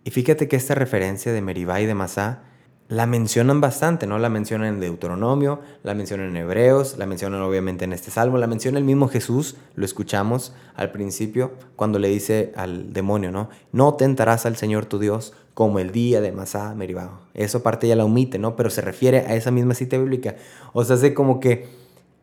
Y 0.08 0.12
fíjate 0.12 0.48
que 0.48 0.56
esta 0.56 0.74
referencia 0.74 1.34
de 1.34 1.42
Meribá 1.42 1.82
y 1.82 1.86
de 1.86 1.94
Masá 1.94 2.44
la 2.88 3.06
mencionan 3.06 3.60
bastante, 3.60 4.08
¿no? 4.08 4.20
La 4.20 4.30
mencionan 4.30 4.76
en 4.76 4.80
Deuteronomio, 4.80 5.60
la 5.84 5.96
mencionan 5.96 6.30
en 6.30 6.38
Hebreos, 6.38 6.98
la 6.98 7.06
mencionan 7.06 7.42
obviamente 7.42 7.84
en 7.84 7.92
este 7.92 8.10
salmo, 8.10 8.38
la 8.38 8.48
menciona 8.48 8.78
el 8.78 8.86
mismo 8.86 9.10
Jesús, 9.10 9.58
lo 9.76 9.84
escuchamos 9.84 10.54
al 10.76 10.94
principio 10.94 11.52
cuando 11.76 12.00
le 12.00 12.08
dice 12.08 12.54
al 12.56 12.94
demonio, 12.94 13.34
¿no? 13.34 13.50
No 13.74 13.96
tentarás 13.96 14.46
al 14.46 14.56
Señor 14.56 14.86
tu 14.86 14.98
Dios 14.98 15.34
como 15.54 15.78
el 15.78 15.92
día 15.92 16.22
de 16.22 16.32
Masá 16.32 16.74
Meribá. 16.74 17.20
Eso 17.34 17.62
parte 17.62 17.90
ya 17.90 17.98
la 17.98 18.06
omite, 18.06 18.40
¿no? 18.40 18.56
Pero 18.56 18.70
se 18.70 18.80
refiere 18.80 19.26
a 19.28 19.36
esa 19.36 19.52
misma 19.52 19.74
cita 19.74 19.98
bíblica. 19.98 20.38
O 20.72 20.86
sea, 20.86 20.96
hace 20.96 21.14
como 21.14 21.42
que 21.42 21.68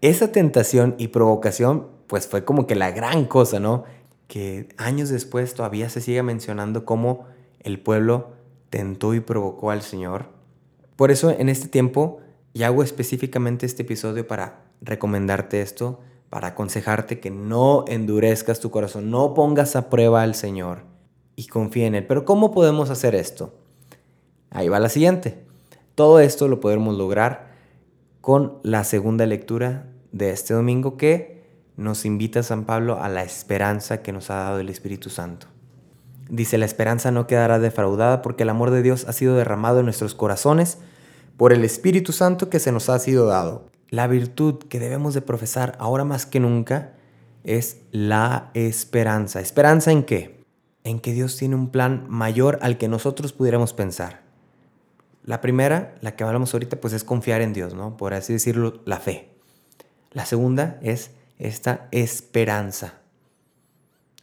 esa 0.00 0.32
tentación 0.32 0.94
y 0.96 1.08
provocación, 1.08 1.86
pues 2.06 2.26
fue 2.28 2.46
como 2.46 2.66
que 2.66 2.76
la 2.76 2.92
gran 2.92 3.26
cosa, 3.26 3.60
¿no? 3.60 3.84
Que 4.26 4.70
años 4.78 5.10
después 5.10 5.52
todavía 5.52 5.90
se 5.90 6.00
sigue 6.00 6.22
mencionando 6.22 6.86
cómo 6.86 7.33
el 7.64 7.80
pueblo 7.80 8.28
tentó 8.70 9.14
y 9.14 9.20
provocó 9.20 9.70
al 9.70 9.82
Señor 9.82 10.34
por 10.96 11.10
eso 11.10 11.30
en 11.30 11.48
este 11.48 11.68
tiempo, 11.68 12.20
y 12.52 12.62
hago 12.62 12.82
específicamente 12.84 13.66
este 13.66 13.82
episodio 13.82 14.26
para 14.28 14.62
recomendarte 14.80 15.60
esto, 15.60 16.00
para 16.30 16.48
aconsejarte 16.48 17.18
que 17.18 17.30
no 17.30 17.84
endurezcas 17.88 18.60
tu 18.60 18.70
corazón, 18.70 19.10
no 19.10 19.34
pongas 19.34 19.74
a 19.74 19.90
prueba 19.90 20.22
al 20.22 20.36
Señor 20.36 20.82
y 21.34 21.46
confía 21.46 21.86
en 21.86 21.96
Él. 21.96 22.06
Pero 22.06 22.24
¿cómo 22.24 22.52
podemos 22.52 22.90
hacer 22.90 23.16
esto? 23.16 23.54
Ahí 24.50 24.68
va 24.68 24.78
la 24.78 24.88
siguiente. 24.88 25.44
Todo 25.96 26.20
esto 26.20 26.46
lo 26.46 26.60
podemos 26.60 26.96
lograr 26.96 27.54
con 28.20 28.58
la 28.62 28.84
segunda 28.84 29.26
lectura 29.26 29.88
de 30.12 30.30
este 30.30 30.54
domingo 30.54 30.96
que 30.96 31.42
nos 31.76 32.04
invita 32.04 32.44
San 32.44 32.64
Pablo 32.64 33.00
a 33.02 33.08
la 33.08 33.24
esperanza 33.24 34.00
que 34.00 34.12
nos 34.12 34.30
ha 34.30 34.36
dado 34.36 34.60
el 34.60 34.68
Espíritu 34.68 35.10
Santo. 35.10 35.48
Dice, 36.28 36.56
la 36.56 36.64
esperanza 36.64 37.10
no 37.10 37.26
quedará 37.26 37.58
defraudada 37.58 38.22
porque 38.22 38.44
el 38.44 38.48
amor 38.48 38.70
de 38.70 38.82
Dios 38.82 39.04
ha 39.08 39.12
sido 39.12 39.36
derramado 39.36 39.80
en 39.80 39.84
nuestros 39.84 40.14
corazones 40.14 40.78
por 41.36 41.52
el 41.52 41.64
Espíritu 41.64 42.12
Santo 42.12 42.48
que 42.48 42.60
se 42.60 42.72
nos 42.72 42.88
ha 42.88 42.98
sido 42.98 43.26
dado. 43.26 43.66
La 43.90 44.06
virtud 44.06 44.58
que 44.68 44.80
debemos 44.80 45.14
de 45.14 45.20
profesar 45.20 45.76
ahora 45.78 46.04
más 46.04 46.26
que 46.26 46.40
nunca 46.40 46.94
es 47.44 47.78
la 47.90 48.50
esperanza. 48.54 49.40
¿Esperanza 49.40 49.92
en 49.92 50.04
qué? 50.04 50.44
En 50.82 50.98
que 50.98 51.12
Dios 51.12 51.36
tiene 51.36 51.56
un 51.56 51.70
plan 51.70 52.06
mayor 52.08 52.58
al 52.62 52.78
que 52.78 52.88
nosotros 52.88 53.32
pudiéramos 53.32 53.72
pensar. 53.74 54.22
La 55.24 55.40
primera, 55.40 55.94
la 56.00 56.16
que 56.16 56.24
hablamos 56.24 56.52
ahorita, 56.54 56.80
pues 56.80 56.92
es 56.94 57.04
confiar 57.04 57.42
en 57.42 57.52
Dios, 57.52 57.74
¿no? 57.74 57.96
Por 57.96 58.14
así 58.14 58.32
decirlo, 58.32 58.80
la 58.84 58.98
fe. 58.98 59.30
La 60.12 60.26
segunda 60.26 60.78
es 60.82 61.10
esta 61.38 61.88
esperanza 61.90 63.03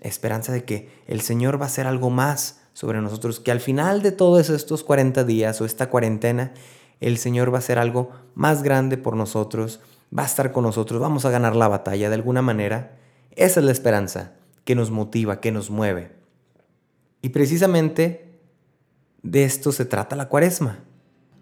esperanza 0.02 0.52
de 0.52 0.64
que 0.64 0.90
el 1.08 1.22
Señor 1.22 1.60
va 1.60 1.66
a 1.66 1.68
hacer 1.68 1.88
algo 1.88 2.10
más 2.10 2.62
sobre 2.74 3.02
nosotros, 3.02 3.40
que 3.40 3.52
al 3.52 3.60
final 3.60 4.02
de 4.02 4.12
todos 4.12 4.50
estos 4.50 4.84
40 4.84 5.24
días 5.24 5.62
o 5.62 5.66
esta 5.66 5.90
cuarentena, 5.90 6.54
el 7.00 7.18
Señor 7.18 7.52
va 7.52 7.58
a 7.58 7.60
hacer 7.60 7.80
algo 7.80 8.12
más 8.36 8.64
grande 8.64 8.98
por 8.98 9.16
nosotros, 9.16 9.82
va 10.18 10.24
a 10.24 10.28
estar 10.28 10.52
con 10.52 10.64
nosotros, 10.64 11.02
vamos 11.02 11.26
a 11.26 11.30
ganar 11.30 11.56
la 11.56 11.68
batalla 11.68 12.10
de 12.10 12.16
alguna 12.16 12.42
manera. 12.42 12.98
Esa 13.36 13.60
es 13.60 13.66
la 13.66 13.72
esperanza 13.72 14.34
que 14.66 14.76
nos 14.76 14.92
motiva, 14.92 15.40
que 15.40 15.52
nos 15.52 15.70
mueve. 15.70 16.12
Y 17.22 17.30
precisamente 17.30 18.40
de 19.24 19.44
esto 19.44 19.72
se 19.72 19.86
trata 19.86 20.16
la 20.16 20.28
cuaresma. 20.30 20.80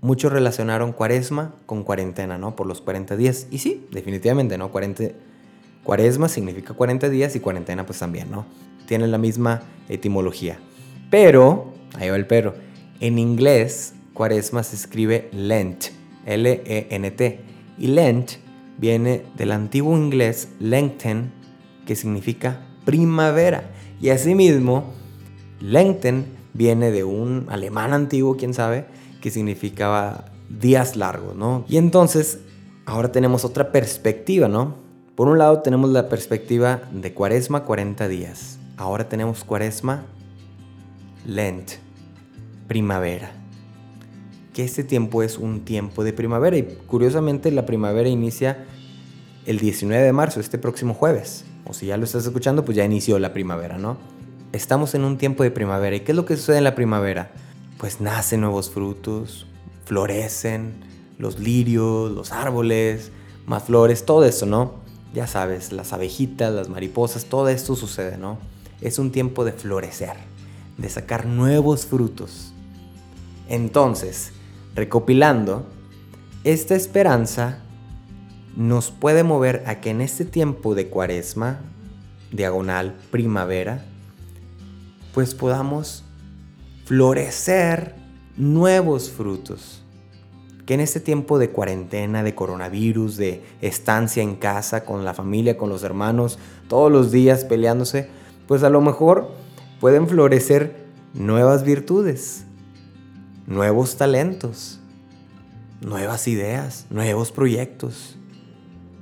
Muchos 0.01 0.31
relacionaron 0.31 0.93
cuaresma 0.93 1.55
con 1.65 1.83
cuarentena, 1.83 2.37
¿no? 2.37 2.55
Por 2.55 2.67
los 2.67 2.81
40 2.81 3.17
días. 3.17 3.47
Y 3.51 3.59
sí, 3.59 3.87
definitivamente, 3.91 4.57
¿no? 4.57 4.71
40, 4.71 5.03
Cuaresma 5.89 6.29
significa 6.29 6.75
40 6.75 7.09
días 7.09 7.35
y 7.35 7.39
cuarentena 7.39 7.83
pues 7.83 7.97
también, 7.97 8.29
¿no? 8.29 8.45
Tienen 8.85 9.09
la 9.09 9.17
misma 9.17 9.63
etimología. 9.87 10.59
Pero, 11.09 11.73
ahí 11.95 12.11
va 12.11 12.15
el 12.15 12.27
pero, 12.27 12.53
en 12.99 13.17
inglés 13.17 13.95
cuaresma 14.13 14.61
se 14.61 14.75
escribe 14.75 15.29
Lent, 15.31 15.85
L-E-N-T. 16.27 17.39
Y 17.79 17.87
Lent 17.87 18.33
viene 18.77 19.23
del 19.35 19.51
antiguo 19.51 19.97
inglés 19.97 20.49
lengthen, 20.59 21.31
que 21.87 21.95
significa 21.95 22.67
primavera. 22.85 23.71
Y 23.99 24.09
asimismo, 24.09 24.93
lengthen 25.59 26.37
viene 26.53 26.91
de 26.91 27.03
un 27.03 27.47
alemán 27.49 27.93
antiguo, 27.93 28.37
quién 28.37 28.53
sabe, 28.53 28.85
que 29.21 29.31
significaba 29.31 30.25
días 30.49 30.95
largos, 30.95 31.35
¿no? 31.35 31.65
Y 31.67 31.77
entonces, 31.77 32.41
ahora 32.85 33.11
tenemos 33.11 33.43
otra 33.43 33.71
perspectiva, 33.71 34.47
¿no? 34.47 34.87
Por 35.19 35.27
un 35.27 35.37
lado 35.37 35.59
tenemos 35.59 35.89
la 35.89 36.07
perspectiva 36.07 36.79
de 36.93 37.13
cuaresma 37.13 37.65
40 37.65 38.07
días. 38.07 38.57
Ahora 38.77 39.09
tenemos 39.09 39.43
cuaresma 39.43 40.05
Lent, 41.25 41.71
primavera. 42.69 43.29
Que 44.53 44.63
este 44.63 44.85
tiempo 44.85 45.21
es 45.21 45.37
un 45.37 45.65
tiempo 45.65 46.05
de 46.05 46.13
primavera 46.13 46.55
y 46.55 46.63
curiosamente 46.87 47.51
la 47.51 47.65
primavera 47.65 48.07
inicia 48.07 48.65
el 49.45 49.59
19 49.59 50.01
de 50.01 50.13
marzo, 50.13 50.39
este 50.39 50.57
próximo 50.57 50.93
jueves. 50.93 51.43
O 51.65 51.73
si 51.73 51.87
ya 51.87 51.97
lo 51.97 52.05
estás 52.05 52.25
escuchando, 52.25 52.63
pues 52.63 52.77
ya 52.77 52.85
inició 52.85 53.19
la 53.19 53.33
primavera, 53.33 53.77
¿no? 53.77 53.97
Estamos 54.53 54.95
en 54.95 55.03
un 55.03 55.17
tiempo 55.17 55.43
de 55.43 55.51
primavera. 55.51 55.97
¿Y 55.97 55.99
qué 55.99 56.13
es 56.13 56.15
lo 56.15 56.23
que 56.23 56.37
sucede 56.37 56.59
en 56.59 56.63
la 56.63 56.75
primavera? 56.75 57.33
Pues 57.77 57.99
nacen 57.99 58.39
nuevos 58.39 58.69
frutos, 58.69 59.47
florecen 59.83 60.75
los 61.17 61.39
lirios, 61.39 62.09
los 62.09 62.31
árboles, 62.31 63.11
más 63.45 63.63
flores, 63.63 64.05
todo 64.05 64.23
eso, 64.23 64.45
¿no? 64.45 64.87
Ya 65.13 65.27
sabes, 65.27 65.71
las 65.71 65.93
abejitas, 65.93 66.53
las 66.53 66.69
mariposas, 66.69 67.25
todo 67.25 67.49
esto 67.49 67.75
sucede, 67.75 68.17
¿no? 68.17 68.37
Es 68.81 68.99
un 68.99 69.11
tiempo 69.11 69.43
de 69.45 69.51
florecer, 69.51 70.15
de 70.77 70.89
sacar 70.89 71.25
nuevos 71.25 71.85
frutos. 71.85 72.53
Entonces, 73.47 74.31
recopilando, 74.75 75.65
esta 76.43 76.75
esperanza 76.75 77.59
nos 78.55 78.91
puede 78.91 79.23
mover 79.23 79.63
a 79.65 79.81
que 79.81 79.89
en 79.89 80.01
este 80.01 80.25
tiempo 80.25 80.75
de 80.75 80.87
cuaresma, 80.87 81.59
diagonal, 82.31 82.95
primavera, 83.11 83.85
pues 85.13 85.33
podamos 85.33 86.03
florecer 86.85 87.95
nuevos 88.37 89.09
frutos 89.09 89.83
que 90.69 90.75
en 90.75 90.81
este 90.81 90.99
tiempo 90.99 91.39
de 91.39 91.49
cuarentena, 91.49 92.21
de 92.21 92.35
coronavirus, 92.35 93.17
de 93.17 93.41
estancia 93.59 94.21
en 94.21 94.35
casa 94.35 94.85
con 94.85 95.03
la 95.03 95.15
familia, 95.15 95.57
con 95.57 95.67
los 95.67 95.81
hermanos, 95.81 96.37
todos 96.67 96.91
los 96.91 97.11
días 97.11 97.43
peleándose, 97.43 98.07
pues 98.47 98.61
a 98.61 98.69
lo 98.69 98.79
mejor 98.79 99.31
pueden 99.79 100.07
florecer 100.07 100.85
nuevas 101.15 101.63
virtudes, 101.63 102.43
nuevos 103.47 103.97
talentos, 103.97 104.79
nuevas 105.81 106.27
ideas, 106.27 106.85
nuevos 106.91 107.31
proyectos, 107.31 108.15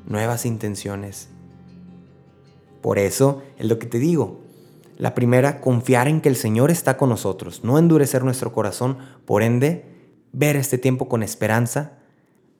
nuevas 0.08 0.46
intenciones. 0.46 1.28
Por 2.82 2.98
eso 2.98 3.44
es 3.58 3.68
lo 3.68 3.78
que 3.78 3.88
te 3.88 4.00
digo. 4.00 4.40
La 4.98 5.14
primera, 5.14 5.60
confiar 5.60 6.08
en 6.08 6.22
que 6.22 6.30
el 6.30 6.38
Señor 6.38 6.72
está 6.72 6.96
con 6.96 7.10
nosotros, 7.10 7.66
no 7.66 7.78
endurecer 7.78 8.24
nuestro 8.24 8.54
corazón, 8.54 9.00
por 9.26 9.44
ende, 9.44 9.97
ver 10.38 10.56
este 10.56 10.78
tiempo 10.78 11.10
con 11.10 11.24
esperanza 11.24 11.94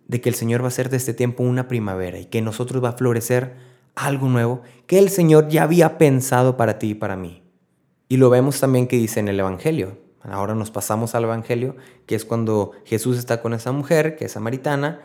de 0.08 0.20
que 0.20 0.30
el 0.30 0.36
Señor 0.36 0.62
va 0.62 0.66
a 0.66 0.68
hacer 0.70 0.90
de 0.90 0.98
este 0.98 1.14
tiempo 1.14 1.44
una 1.44 1.68
primavera 1.68 2.18
y 2.18 2.26
que 2.26 2.42
nosotros 2.42 2.84
va 2.84 2.90
a 2.90 2.94
florecer 2.94 3.54
algo 3.94 4.30
nuevo 4.30 4.62
que 4.88 4.98
el 4.98 5.10
Señor 5.10 5.48
ya 5.48 5.64
había 5.64 6.00
pensado 6.00 6.58
para 6.58 6.80
ti 6.80 6.92
y 6.92 6.96
para 6.96 7.16
mí. 7.16 7.44
Y 8.10 8.18
lo 8.18 8.32
vemos 8.32 8.60
también 8.60 8.88
que 8.88 8.96
dice 8.98 9.20
en 9.20 9.28
el 9.28 9.40
Evangelio. 9.40 10.00
Ahora 10.24 10.56
nos 10.56 10.72
pasamos 10.72 11.14
al 11.14 11.26
Evangelio, 11.26 11.76
que 12.08 12.16
es 12.16 12.26
cuando 12.26 12.72
Jesús 12.86 13.18
está 13.18 13.42
con 13.44 13.54
esa 13.54 13.72
mujer, 13.72 14.16
que 14.16 14.26
es 14.26 14.32
samaritana, 14.32 15.02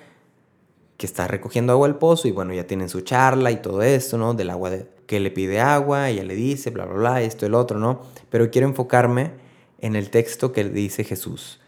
que 0.97 1.05
está 1.05 1.29
recogiendo 1.29 1.73
agua 1.75 1.89
del 1.89 1.97
pozo 1.97 2.27
y 2.27 2.31
bueno, 2.31 2.55
ya 2.55 2.67
tienen 2.67 2.89
su 2.89 3.03
charla 3.03 3.51
y 3.51 3.57
todo 3.57 3.83
esto, 3.83 4.17
¿no? 4.17 4.33
Del 4.33 4.49
agua 4.49 4.71
de, 4.71 4.87
que 5.07 5.21
le 5.21 5.31
pide 5.31 5.61
agua, 5.61 6.09
ella 6.09 6.25
le 6.25 6.35
dice, 6.35 6.71
bla, 6.71 6.87
bla, 6.87 6.95
bla, 6.95 7.23
esto, 7.23 7.45
el 7.45 7.55
otro, 7.55 7.79
¿no? 7.79 8.01
Pero 8.31 8.51
quiero 8.51 8.67
enfocarme 8.67 9.33
en 9.79 9.95
el 9.95 10.11
texto 10.11 10.53
que 10.53 10.65
dice 10.65 11.05
Jesús. 11.05 11.62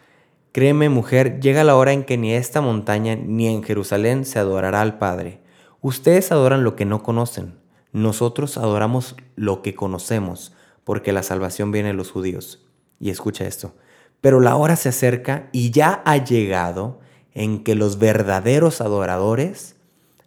Créeme, 0.54 0.88
mujer, 0.88 1.40
llega 1.40 1.64
la 1.64 1.75
hora 1.75 1.92
en 1.92 2.04
que 2.04 2.16
ni 2.16 2.32
esta 2.32 2.61
montaña 2.61 3.16
ni 3.16 3.49
en 3.49 3.64
Jerusalén 3.64 4.25
se 4.25 4.38
adorará 4.38 4.82
al 4.82 4.99
Padre. 4.99 5.40
Ustedes 5.80 6.30
adoran 6.30 6.62
lo 6.62 6.76
que 6.76 6.84
no 6.84 7.02
conocen. 7.02 7.58
Nosotros 7.90 8.56
adoramos 8.56 9.16
lo 9.34 9.62
que 9.62 9.75
conocemos, 9.75 10.54
porque 10.84 11.12
la 11.12 11.25
salvación 11.25 11.73
viene 11.73 11.88
de 11.88 11.94
los 11.94 12.12
judíos. 12.12 12.64
Y 13.00 13.11
escucha 13.11 13.49
esto. 13.49 13.75
Pero 14.20 14.38
la 14.38 14.54
hora 14.54 14.76
se 14.76 14.90
acerca 14.90 15.49
y 15.50 15.73
ya 15.73 16.02
ha 16.04 16.18
llegado 16.18 17.00
en 17.32 17.64
que 17.64 17.75
los 17.75 17.99
verdaderos 17.99 18.80
adoradores 18.80 19.75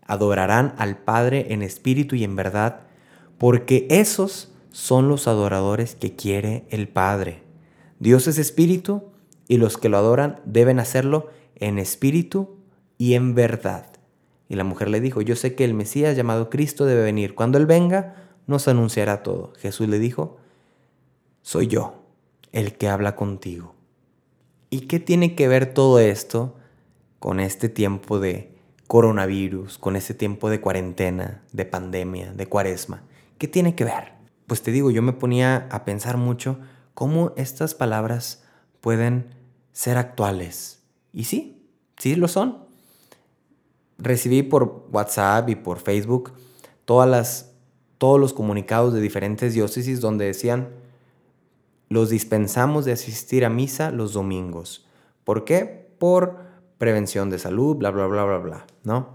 adorarán 0.07 0.75
al 0.77 0.97
Padre 0.97 1.53
en 1.53 1.61
espíritu 1.61 2.17
y 2.17 2.25
en 2.25 2.35
verdad, 2.35 2.81
porque 3.37 3.87
esos 3.89 4.51
son 4.71 5.07
los 5.07 5.25
adoradores 5.29 5.95
que 5.95 6.17
quiere 6.17 6.65
el 6.69 6.89
Padre. 6.89 7.43
Dios 7.99 8.27
es 8.27 8.37
espíritu 8.37 9.13
y 9.47 9.57
los 9.57 9.77
que 9.77 9.89
lo 9.89 9.97
adoran 9.97 10.41
deben 10.45 10.79
hacerlo 10.79 11.29
en 11.55 11.79
espíritu 11.79 12.57
y 12.97 13.13
en 13.13 13.35
verdad. 13.35 13.85
Y 14.49 14.55
la 14.55 14.63
mujer 14.63 14.89
le 14.89 15.01
dijo, 15.01 15.21
yo 15.21 15.35
sé 15.35 15.55
que 15.55 15.65
el 15.65 15.73
Mesías 15.73 16.15
llamado 16.15 16.49
Cristo 16.49 16.85
debe 16.85 17.03
venir. 17.03 17.35
Cuando 17.35 17.57
Él 17.57 17.65
venga, 17.65 18.15
nos 18.45 18.67
anunciará 18.67 19.23
todo. 19.23 19.53
Jesús 19.57 19.87
le 19.89 19.99
dijo, 19.99 20.37
soy 21.41 21.67
yo 21.67 22.03
el 22.51 22.77
que 22.77 22.87
habla 22.87 23.15
contigo. 23.15 23.75
¿Y 24.69 24.81
qué 24.81 24.99
tiene 24.99 25.35
que 25.35 25.47
ver 25.47 25.73
todo 25.73 25.99
esto 25.99 26.55
con 27.19 27.39
este 27.39 27.69
tiempo 27.69 28.19
de 28.19 28.55
coronavirus, 28.87 29.77
con 29.77 29.95
este 29.95 30.13
tiempo 30.13 30.49
de 30.49 30.61
cuarentena, 30.61 31.43
de 31.51 31.65
pandemia, 31.65 32.33
de 32.33 32.47
cuaresma? 32.47 33.03
¿Qué 33.37 33.47
tiene 33.47 33.75
que 33.75 33.83
ver? 33.85 34.13
Pues 34.45 34.61
te 34.61 34.71
digo, 34.71 34.91
yo 34.91 35.01
me 35.01 35.13
ponía 35.13 35.67
a 35.71 35.83
pensar 35.83 36.17
mucho 36.17 36.57
cómo 36.93 37.33
estas 37.35 37.75
palabras 37.75 38.43
pueden 38.79 39.36
ser 39.77 39.99
actuales. 39.99 40.81
Y 41.13 41.25
sí, 41.25 41.63
sí 41.97 42.15
lo 42.15 42.27
son. 42.27 42.65
Recibí 43.99 44.41
por 44.41 44.87
WhatsApp 44.91 45.49
y 45.49 45.55
por 45.55 45.77
Facebook 45.77 46.33
todas 46.85 47.07
las, 47.07 47.51
todos 47.99 48.19
los 48.19 48.33
comunicados 48.33 48.91
de 48.95 49.01
diferentes 49.01 49.53
diócesis 49.53 50.01
donde 50.01 50.25
decían, 50.25 50.69
los 51.89 52.09
dispensamos 52.09 52.85
de 52.85 52.93
asistir 52.93 53.45
a 53.45 53.51
misa 53.51 53.91
los 53.91 54.13
domingos. 54.13 54.87
¿Por 55.23 55.45
qué? 55.45 55.91
Por 55.99 56.37
prevención 56.79 57.29
de 57.29 57.37
salud, 57.37 57.75
bla, 57.75 57.91
bla, 57.91 58.07
bla, 58.07 58.23
bla, 58.23 58.37
bla, 58.39 58.65
¿no? 58.83 59.09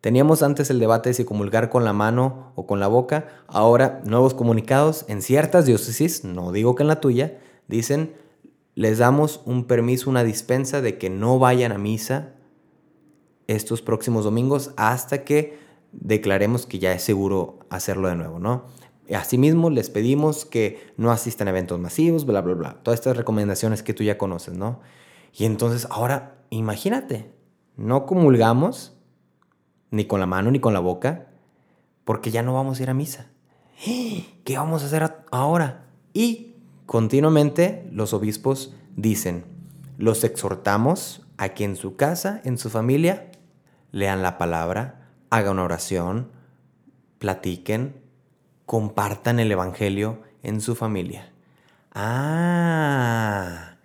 Teníamos 0.00 0.44
antes 0.44 0.70
el 0.70 0.78
debate 0.78 1.10
de 1.10 1.14
si 1.14 1.24
comulgar 1.24 1.68
con 1.68 1.84
la 1.84 1.92
mano 1.92 2.52
o 2.54 2.64
con 2.64 2.78
la 2.78 2.86
boca. 2.86 3.26
Ahora, 3.48 4.02
nuevos 4.04 4.34
comunicados 4.34 5.04
en 5.08 5.20
ciertas 5.20 5.66
diócesis, 5.66 6.22
no 6.22 6.52
digo 6.52 6.76
que 6.76 6.84
en 6.84 6.88
la 6.88 7.00
tuya, 7.00 7.40
dicen 7.66 8.14
les 8.74 8.98
damos 8.98 9.42
un 9.44 9.64
permiso, 9.64 10.10
una 10.10 10.24
dispensa 10.24 10.80
de 10.80 10.98
que 10.98 11.10
no 11.10 11.38
vayan 11.38 11.72
a 11.72 11.78
misa 11.78 12.34
estos 13.46 13.82
próximos 13.82 14.24
domingos 14.24 14.72
hasta 14.76 15.24
que 15.24 15.58
declaremos 15.92 16.66
que 16.66 16.78
ya 16.78 16.92
es 16.92 17.02
seguro 17.02 17.58
hacerlo 17.68 18.08
de 18.08 18.16
nuevo, 18.16 18.38
¿no? 18.38 18.64
Asimismo, 19.12 19.70
les 19.70 19.90
pedimos 19.90 20.44
que 20.44 20.92
no 20.96 21.10
asistan 21.10 21.48
a 21.48 21.50
eventos 21.50 21.80
masivos, 21.80 22.26
bla, 22.26 22.42
bla, 22.42 22.54
bla. 22.54 22.78
Todas 22.82 23.00
estas 23.00 23.16
recomendaciones 23.16 23.82
que 23.82 23.92
tú 23.92 24.04
ya 24.04 24.16
conoces, 24.16 24.54
¿no? 24.54 24.80
Y 25.36 25.46
entonces, 25.46 25.88
ahora, 25.90 26.36
imagínate, 26.50 27.32
no 27.76 28.06
comulgamos 28.06 28.96
ni 29.90 30.04
con 30.04 30.20
la 30.20 30.26
mano 30.26 30.52
ni 30.52 30.60
con 30.60 30.72
la 30.72 30.80
boca 30.80 31.26
porque 32.04 32.30
ya 32.30 32.42
no 32.42 32.54
vamos 32.54 32.78
a 32.78 32.82
ir 32.84 32.90
a 32.90 32.94
misa. 32.94 33.30
¿Qué 34.44 34.56
vamos 34.56 34.82
a 34.82 34.86
hacer 34.86 35.24
ahora? 35.32 35.86
Y 36.12 36.49
Continuamente 36.90 37.88
los 37.92 38.12
obispos 38.12 38.74
dicen, 38.96 39.44
los 39.96 40.24
exhortamos 40.24 41.24
a 41.36 41.50
que 41.50 41.62
en 41.62 41.76
su 41.76 41.94
casa, 41.94 42.40
en 42.42 42.58
su 42.58 42.68
familia, 42.68 43.30
lean 43.92 44.22
la 44.22 44.38
palabra, 44.38 45.08
hagan 45.30 45.60
oración, 45.60 46.32
platiquen, 47.20 47.94
compartan 48.66 49.38
el 49.38 49.52
Evangelio 49.52 50.22
en 50.42 50.60
su 50.60 50.74
familia. 50.74 51.32
Ah, 51.92 53.76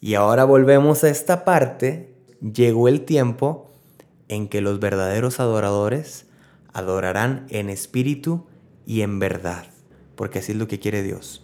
y 0.00 0.14
ahora 0.14 0.44
volvemos 0.44 1.04
a 1.04 1.10
esta 1.10 1.44
parte. 1.44 2.16
Llegó 2.40 2.88
el 2.88 3.04
tiempo 3.04 3.70
en 4.28 4.48
que 4.48 4.62
los 4.62 4.80
verdaderos 4.80 5.38
adoradores 5.38 6.28
adorarán 6.72 7.44
en 7.50 7.68
espíritu 7.68 8.46
y 8.86 9.02
en 9.02 9.18
verdad, 9.18 9.66
porque 10.14 10.38
así 10.38 10.52
es 10.52 10.58
lo 10.58 10.66
que 10.66 10.80
quiere 10.80 11.02
Dios. 11.02 11.43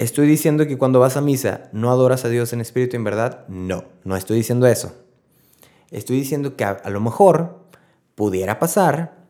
¿Estoy 0.00 0.26
diciendo 0.26 0.66
que 0.66 0.78
cuando 0.78 0.98
vas 0.98 1.18
a 1.18 1.20
misa 1.20 1.68
no 1.74 1.90
adoras 1.90 2.24
a 2.24 2.30
Dios 2.30 2.54
en 2.54 2.62
espíritu 2.62 2.96
y 2.96 2.96
en 2.96 3.04
verdad? 3.04 3.46
No, 3.48 3.84
no 4.04 4.16
estoy 4.16 4.38
diciendo 4.38 4.66
eso. 4.66 4.94
Estoy 5.90 6.16
diciendo 6.16 6.56
que 6.56 6.64
a, 6.64 6.88
lo 6.88 7.02
mejor 7.02 7.66
pudiera 8.14 8.58
pasar 8.58 9.26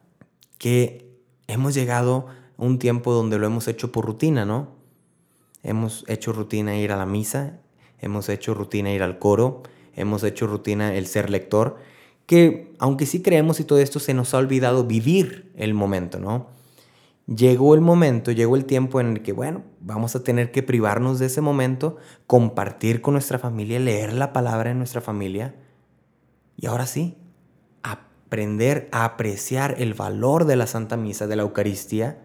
que 0.58 1.10
hemos 1.48 1.74
llegado 1.74 2.26
a 2.56 2.62
un 2.62 2.78
tiempo 2.78 3.12
donde 3.12 3.36
lo 3.36 3.46
hemos 3.46 3.66
hecho 3.66 3.90
por 3.90 4.06
rutina, 4.06 4.44
¿no? 4.44 4.68
Hemos 5.64 6.04
hecho 6.06 6.32
rutina 6.32 6.76
ir 6.76 6.92
a 6.92 6.96
la 6.96 7.04
misa, 7.04 7.58
hemos 7.98 8.28
hecho 8.28 8.54
rutina 8.54 8.92
ir 8.92 9.02
al 9.02 9.18
coro, 9.18 9.64
hemos 9.96 10.22
hecho 10.22 10.46
rutina 10.46 10.94
el 10.94 11.08
ser 11.08 11.30
lector, 11.30 11.78
que 12.26 12.76
aunque 12.78 13.06
sí 13.06 13.22
creemos 13.22 13.58
y 13.58 13.64
todo 13.64 13.80
esto, 13.80 13.98
se 13.98 14.14
nos 14.14 14.34
ha 14.34 14.38
olvidado 14.38 14.84
vivir 14.84 15.50
el 15.56 15.74
momento, 15.74 16.20
¿no? 16.20 16.59
Llegó 17.26 17.74
el 17.74 17.80
momento, 17.80 18.32
llegó 18.32 18.56
el 18.56 18.64
tiempo 18.64 19.00
en 19.00 19.08
el 19.08 19.22
que, 19.22 19.32
bueno, 19.32 19.62
vamos 19.80 20.16
a 20.16 20.22
tener 20.22 20.50
que 20.50 20.62
privarnos 20.62 21.18
de 21.18 21.26
ese 21.26 21.40
momento, 21.40 21.96
compartir 22.26 23.00
con 23.00 23.14
nuestra 23.14 23.38
familia, 23.38 23.78
leer 23.78 24.12
la 24.12 24.32
palabra 24.32 24.70
en 24.70 24.78
nuestra 24.78 25.00
familia 25.00 25.54
y 26.56 26.66
ahora 26.66 26.86
sí, 26.86 27.16
aprender 27.82 28.88
a 28.92 29.04
apreciar 29.04 29.76
el 29.78 29.94
valor 29.94 30.44
de 30.44 30.56
la 30.56 30.66
Santa 30.66 30.96
Misa, 30.96 31.26
de 31.26 31.36
la 31.36 31.42
Eucaristía, 31.42 32.18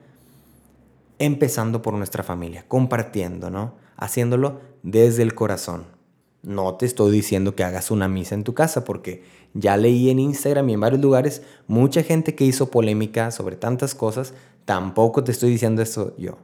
empezando 1.20 1.82
por 1.82 1.94
nuestra 1.94 2.24
familia, 2.24 2.66
compartiendo, 2.68 3.50
¿no? 3.50 3.76
Haciéndolo 3.96 4.60
desde 4.84 5.24
el 5.24 5.34
corazón. 5.36 5.86
No 6.44 6.76
te 6.76 6.86
estoy 6.86 7.12
diciendo 7.12 7.56
que 7.56 7.64
hagas 7.64 7.90
una 7.90 8.08
misa 8.08 8.36
en 8.36 8.44
tu 8.44 8.54
casa, 8.54 8.84
porque 8.84 9.24
ya 9.54 9.78
leí 9.78 10.10
en 10.10 10.20
Instagram 10.20 10.70
y 10.70 10.74
en 10.74 10.80
varios 10.82 11.02
lugares 11.02 11.42
mucha 11.66 12.04
gente 12.04 12.36
que 12.36 12.44
hizo 12.44 12.70
polémica 12.70 13.32
sobre 13.32 13.56
tantas 13.56 13.96
cosas 13.96 14.34
Tampoco 14.66 15.24
te 15.24 15.32
estoy 15.32 15.52
diciendo 15.52 15.82
eso 15.82 16.16
yo. 16.18 16.38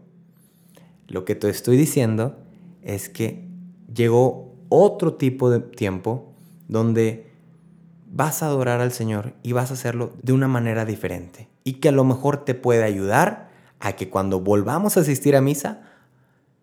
Lo 1.08 1.26
que 1.26 1.36
te 1.36 1.50
estoy 1.50 1.76
diciendo 1.76 2.38
es 2.82 3.10
que 3.10 3.48
llegó 3.94 4.56
otro 4.70 5.16
tipo 5.16 5.50
de 5.50 5.60
tiempo 5.60 6.34
donde 6.68 7.32
vas 8.12 8.44
a 8.44 8.48
adorar 8.48 8.80
al 8.82 8.92
Señor 8.92 9.34
y 9.44 9.52
vas 9.52 9.72
a 9.72 9.74
hacerlo 9.74 10.14
de 10.22 10.34
una 10.34 10.48
manera 10.48 10.86
diferente. 10.86 11.50
Y 11.64 11.74
que 11.74 11.90
a 11.90 11.92
lo 11.92 12.04
mejor 12.04 12.46
te 12.46 12.54
puede 12.54 12.84
ayudar 12.84 13.50
a 13.80 13.94
que 13.94 14.10
cuando 14.10 14.40
volvamos 14.40 14.96
a 14.96 15.02
asistir 15.02 15.36
a 15.36 15.42
misa, 15.42 15.82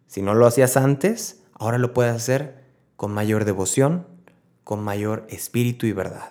si 0.07 0.23
no 0.23 0.35
lo 0.35 0.47
hacías 0.47 0.77
antes, 0.77 1.43
ahora 1.55 1.79
lo 1.79 1.93
puedes 1.93 2.15
hacer 2.15 2.65
con 2.97 3.13
mayor 3.13 3.45
devoción, 3.45 4.07
con 4.65 4.83
mayor 4.83 5.27
espíritu 5.29 5.87
y 5.87 5.93
verdad. 5.93 6.31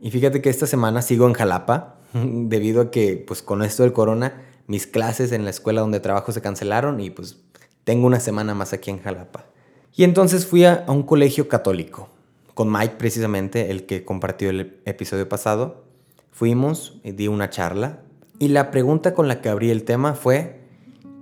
Y 0.00 0.10
fíjate 0.10 0.42
que 0.42 0.50
esta 0.50 0.66
semana 0.66 1.02
sigo 1.02 1.26
en 1.26 1.32
Jalapa, 1.32 2.00
debido 2.12 2.82
a 2.82 2.90
que 2.90 3.22
pues 3.26 3.42
con 3.42 3.62
esto 3.62 3.82
del 3.82 3.92
corona 3.92 4.42
mis 4.66 4.86
clases 4.86 5.32
en 5.32 5.44
la 5.44 5.50
escuela 5.50 5.80
donde 5.80 6.00
trabajo 6.00 6.32
se 6.32 6.42
cancelaron 6.42 7.00
y 7.00 7.10
pues 7.10 7.38
tengo 7.84 8.06
una 8.06 8.20
semana 8.20 8.54
más 8.54 8.72
aquí 8.72 8.90
en 8.90 9.00
Jalapa. 9.00 9.46
Y 9.94 10.04
entonces 10.04 10.46
fui 10.46 10.64
a, 10.64 10.84
un 10.88 11.02
colegio 11.02 11.48
católico, 11.48 12.08
con 12.54 12.70
Mike 12.70 12.96
precisamente, 12.98 13.70
el 13.70 13.86
que 13.86 14.04
compartió 14.04 14.50
el 14.50 14.80
episodio 14.84 15.28
pasado. 15.28 15.84
Fuimos, 16.32 16.98
y 17.02 17.12
di 17.12 17.28
una 17.28 17.48
charla 17.48 18.00
y 18.38 18.48
la 18.48 18.70
pregunta 18.70 19.14
con 19.14 19.28
la 19.28 19.40
que 19.40 19.48
abrí 19.48 19.70
el 19.70 19.84
tema 19.84 20.14
fue, 20.14 20.60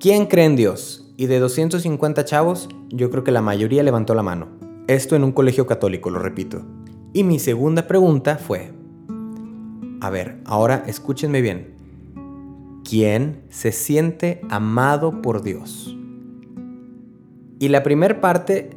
¿quién 0.00 0.26
cree 0.26 0.46
en 0.46 0.56
Dios? 0.56 1.12
Y 1.16 1.26
de 1.26 1.38
250 1.38 2.24
chavos, 2.24 2.68
yo 2.88 3.08
creo 3.10 3.22
que 3.22 3.30
la 3.30 3.40
mayoría 3.40 3.84
levantó 3.84 4.14
la 4.14 4.24
mano. 4.24 4.48
Esto 4.88 5.14
en 5.14 5.22
un 5.22 5.30
colegio 5.30 5.66
católico, 5.66 6.10
lo 6.10 6.18
repito. 6.18 6.62
Y 7.12 7.22
mi 7.22 7.38
segunda 7.38 7.86
pregunta 7.86 8.36
fue, 8.36 8.72
a 10.00 10.10
ver, 10.10 10.40
ahora 10.44 10.82
escúchenme 10.88 11.40
bien, 11.40 11.73
¿Quién 12.88 13.42
se 13.48 13.72
siente 13.72 14.42
amado 14.50 15.22
por 15.22 15.42
Dios. 15.42 15.96
Y 17.58 17.68
la 17.68 17.82
primera 17.82 18.20
parte 18.20 18.70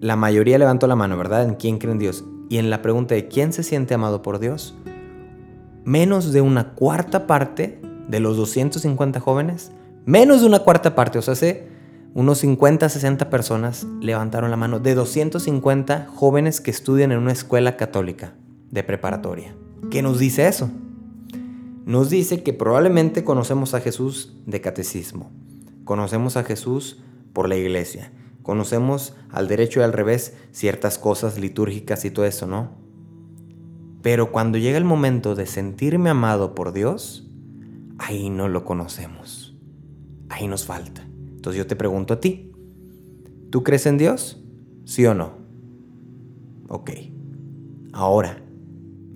la 0.00 0.16
mayoría 0.16 0.58
levantó 0.58 0.86
la 0.86 0.96
mano, 0.96 1.16
¿verdad? 1.16 1.44
En 1.44 1.54
quién 1.54 1.78
cree 1.78 1.92
en 1.92 1.98
Dios. 1.98 2.24
Y 2.50 2.58
en 2.58 2.68
la 2.68 2.82
pregunta 2.82 3.14
de 3.14 3.26
quién 3.26 3.54
se 3.54 3.62
siente 3.62 3.94
amado 3.94 4.20
por 4.20 4.38
Dios, 4.38 4.74
menos 5.84 6.32
de 6.32 6.42
una 6.42 6.74
cuarta 6.74 7.26
parte 7.26 7.80
de 8.08 8.20
los 8.20 8.36
250 8.36 9.18
jóvenes, 9.20 9.72
menos 10.04 10.42
de 10.42 10.46
una 10.46 10.58
cuarta 10.58 10.94
parte, 10.94 11.18
o 11.18 11.22
sea, 11.22 11.32
hace 11.32 11.68
unos 12.12 12.38
50, 12.38 12.86
60 12.86 13.30
personas 13.30 13.86
levantaron 14.02 14.50
la 14.50 14.58
mano 14.58 14.78
de 14.78 14.94
250 14.94 16.08
jóvenes 16.14 16.60
que 16.60 16.70
estudian 16.70 17.12
en 17.12 17.18
una 17.18 17.32
escuela 17.32 17.78
católica 17.78 18.34
de 18.70 18.84
preparatoria. 18.84 19.54
¿Qué 19.90 20.02
nos 20.02 20.18
dice 20.18 20.46
eso? 20.46 20.70
Nos 21.84 22.08
dice 22.08 22.42
que 22.42 22.54
probablemente 22.54 23.24
conocemos 23.24 23.74
a 23.74 23.80
Jesús 23.80 24.34
de 24.46 24.62
catecismo, 24.62 25.30
conocemos 25.84 26.38
a 26.38 26.44
Jesús 26.44 27.02
por 27.34 27.46
la 27.46 27.56
iglesia, 27.56 28.10
conocemos 28.42 29.14
al 29.30 29.48
derecho 29.48 29.80
y 29.80 29.82
al 29.82 29.92
revés 29.92 30.34
ciertas 30.50 30.96
cosas 30.98 31.38
litúrgicas 31.38 32.06
y 32.06 32.10
todo 32.10 32.24
eso, 32.24 32.46
¿no? 32.46 32.70
Pero 34.00 34.32
cuando 34.32 34.56
llega 34.56 34.78
el 34.78 34.84
momento 34.84 35.34
de 35.34 35.44
sentirme 35.44 36.08
amado 36.08 36.54
por 36.54 36.72
Dios, 36.72 37.28
ahí 37.98 38.30
no 38.30 38.48
lo 38.48 38.64
conocemos. 38.64 39.54
Ahí 40.30 40.48
nos 40.48 40.64
falta. 40.64 41.06
Entonces 41.26 41.58
yo 41.58 41.66
te 41.66 41.76
pregunto 41.76 42.14
a 42.14 42.20
ti, 42.20 42.50
¿tú 43.50 43.62
crees 43.62 43.84
en 43.84 43.98
Dios? 43.98 44.42
¿Sí 44.84 45.04
o 45.04 45.14
no? 45.14 45.32
Ok. 46.68 46.90
Ahora, 47.92 48.42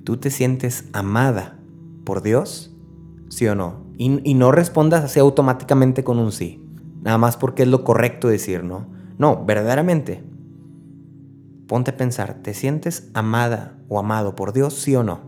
¿tú 0.04 0.18
te 0.18 0.30
sientes 0.30 0.84
amada 0.92 1.57
por 2.08 2.22
Dios? 2.22 2.74
¿Sí 3.28 3.46
o 3.48 3.54
no? 3.54 3.84
Y, 3.98 4.32
no 4.32 4.50
respondas 4.50 5.04
así 5.04 5.20
automáticamente 5.20 6.04
con 6.04 6.18
un 6.18 6.32
sí. 6.32 6.64
Nada 7.02 7.18
más 7.18 7.36
porque 7.36 7.64
es 7.64 7.68
lo 7.68 7.84
correcto 7.84 8.28
decir, 8.28 8.64
¿no? 8.64 8.86
No, 9.18 9.44
verdaderamente. 9.44 10.24
Ponte 11.66 11.90
a 11.90 11.96
pensar, 11.98 12.38
¿te 12.42 12.54
sientes 12.54 13.10
amada 13.12 13.76
o 13.88 13.98
amado 13.98 14.34
por 14.34 14.54
Dios, 14.54 14.72
sí 14.72 14.96
o 14.96 15.02
no? 15.02 15.20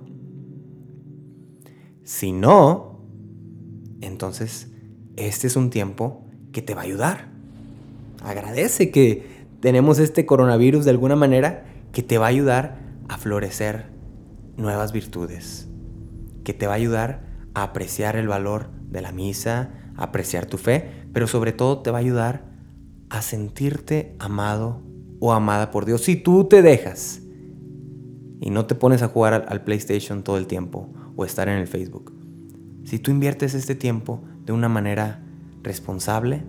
Si 2.03 2.33
no, 2.33 3.05
entonces 4.01 4.73
este 5.17 5.49
es 5.49 5.57
un 5.57 5.69
tiempo 5.69 6.25
que 6.51 6.63
te 6.63 6.75
va 6.75 6.81
a 6.81 6.85
ayudar. 6.85 7.29
Agradece 8.25 8.91
que 8.91 9.45
tenemos 9.61 9.99
este 9.99 10.25
coronavirus 10.25 10.87
de 10.87 10.93
alguna 10.93 11.15
manera 11.15 11.67
que 11.93 12.03
te 12.03 12.17
va 12.17 12.25
a 12.25 12.31
ayudar 12.31 12.79
a 13.11 13.19
florecer 13.19 13.85
nuevas 14.57 14.93
virtudes, 14.93 15.70
que 16.45 16.55
te 16.55 16.67
va 16.67 16.75
a 16.75 16.77
ayudar 16.77 17.23
a 17.55 17.63
apreciar 17.63 18.17
el 18.17 18.29
valor 18.29 18.71
de 18.89 19.01
la 19.01 19.13
misa, 19.13 19.71
a 19.97 20.05
apreciar 20.05 20.47
tu 20.47 20.59
fe, 20.59 20.91
pero 21.13 21.27
sobre 21.27 21.53
todo 21.53 21.81
te 21.81 21.91
va 21.91 21.99
a 21.99 22.01
ayudar 22.01 22.45
a 23.09 23.23
sentirte 23.23 24.15
amado 24.19 24.83
o 25.19 25.33
amada 25.33 25.71
por 25.71 25.85
Dios 25.85 26.03
si 26.03 26.17
tú 26.17 26.45
te 26.45 26.63
dejas 26.63 27.23
y 28.41 28.51
no 28.51 28.67
te 28.67 28.75
pones 28.75 29.03
a 29.03 29.09
jugar 29.09 29.47
al, 29.49 29.65
PlayStation 29.65 30.23
todo 30.23 30.39
el 30.39 30.47
tiempo 30.47 30.89
o 31.17 31.25
estar 31.25 31.49
en 31.49 31.59
el 31.59 31.67
Facebook. 31.67 32.15
Si 32.85 32.99
tú 32.99 33.11
inviertes 33.11 33.55
este 33.55 33.75
tiempo 33.75 34.23
de 34.47 34.53
una 34.53 34.69
manera 34.69 35.23
responsable, 35.63 36.43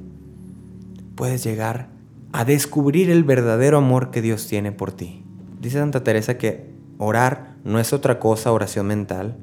puedes 1.16 1.44
llegar 1.44 1.90
a 2.32 2.46
descubrir 2.46 3.10
el 3.10 3.26
verdadero 3.26 3.78
amor 3.78 4.10
que 4.12 4.22
Dios 4.22 4.48
tiene 4.48 4.72
por 4.72 4.94
ti. 4.94 5.26
Dice 5.60 5.80
Santa 5.80 6.04
Teresa 6.04 6.38
que 6.38 6.72
orar 6.98 7.58
no 7.66 7.80
es 7.80 7.92
otra 7.92 8.20
cosa, 8.20 8.54
oración 8.54 8.88
mental, 8.88 9.38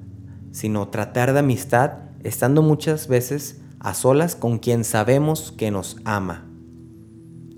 sino 0.59 0.89
tratar 0.89 1.35
de 1.35 1.39
amistad 1.39 1.93
estando 2.25 2.63
muchas 2.63 3.07
veces 3.07 3.61
a 3.79 3.95
solas 3.95 4.35
con 4.35 4.59
quien 4.59 4.83
sabemos 4.83 5.53
que 5.53 5.71
nos 5.71 5.99
ama. 6.05 6.49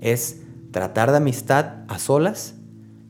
Es 0.00 0.42
tratar 0.70 1.10
de 1.10 1.16
amistad 1.16 1.76
a 1.88 1.98
solas 1.98 2.56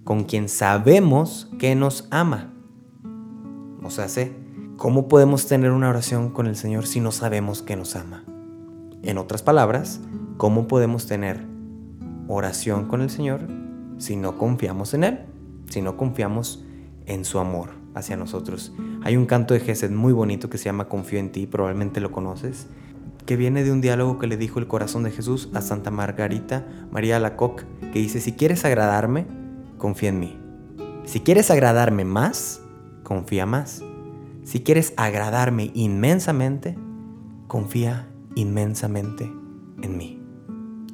con 0.05 0.23
quien 0.23 0.49
sabemos 0.49 1.51
que 1.59 1.75
nos 1.75 2.07
ama. 2.13 2.55
O 3.83 3.91
sea, 3.91 4.09
sé, 4.09 4.33
¿cómo 4.77 5.09
podemos 5.09 5.49
tener 5.49 5.73
una 5.73 5.89
oración 5.89 6.31
con 6.31 6.47
el 6.47 6.55
Señor 6.55 6.87
si 6.87 7.01
no 7.01 7.11
sabemos 7.11 7.61
que 7.61 7.75
nos 7.75 7.97
ama? 7.97 8.23
En 9.03 9.19
otras 9.19 9.43
palabras, 9.43 10.01
¿cómo 10.37 10.69
podemos 10.69 11.07
tener 11.07 11.45
oración 12.29 12.87
con 12.87 13.03
el 13.03 13.11
Señor 13.11 13.41
si 13.99 14.15
no 14.15 14.39
confiamos 14.39 14.95
en 14.95 15.03
Él? 15.03 15.19
Si 15.69 15.83
no 15.83 15.97
confiamos 15.97 16.65
en 17.07 17.25
su 17.25 17.41
amor 17.41 17.71
hacia 17.97 18.17
nosotros. 18.17 18.73
Hay 19.03 19.17
un 19.17 19.27
canto 19.27 19.55
de 19.55 19.61
Gesed 19.61 19.91
muy 19.91 20.13
bonito 20.13 20.51
que 20.51 20.59
se 20.59 20.65
llama 20.65 20.89
Confío 20.89 21.19
en 21.19 21.33
ti, 21.33 21.47
probablemente 21.47 22.01
lo 22.01 22.13
conoces, 22.13 22.67
que 23.25 23.37
viene 23.37 23.65
de 23.65 23.73
un 23.73 23.81
diálogo 23.81 24.19
que 24.19 24.27
le 24.27 24.37
dijo 24.37 24.59
el 24.59 24.67
corazón 24.67 25.05
de 25.05 25.11
Jesús 25.11 25.49
a 25.55 25.63
Santa 25.63 25.91
Margarita 25.91 26.67
María 26.91 27.19
Lacoc, 27.19 27.65
que 27.93 27.99
dice, 27.99 28.21
si 28.21 28.33
quieres 28.33 28.65
agradarme, 28.65 29.27
confía 29.79 30.11
en 30.11 30.21
mí. 30.21 30.39
Si 31.05 31.21
quieres 31.21 31.51
agradarme 31.51 32.05
más, 32.05 32.61
confía 33.03 33.47
más. 33.47 33.83
Si 34.45 34.61
quieres 34.61 34.93
agradarme 34.97 35.71
inmensamente, 35.75 36.77
confía 37.47 38.09
inmensamente 38.35 39.33
en 39.83 39.97
mí. 39.97 40.23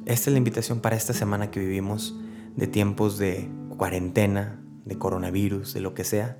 Esta 0.05 0.29
es 0.29 0.33
la 0.33 0.37
invitación 0.37 0.79
para 0.79 0.95
esta 0.95 1.13
semana 1.13 1.51
que 1.51 1.59
vivimos 1.59 2.17
de 2.55 2.67
tiempos 2.67 3.17
de 3.17 3.49
cuarentena, 3.77 4.61
de 4.85 4.97
coronavirus, 4.97 5.73
de 5.73 5.81
lo 5.81 5.93
que 5.93 6.03
sea. 6.03 6.37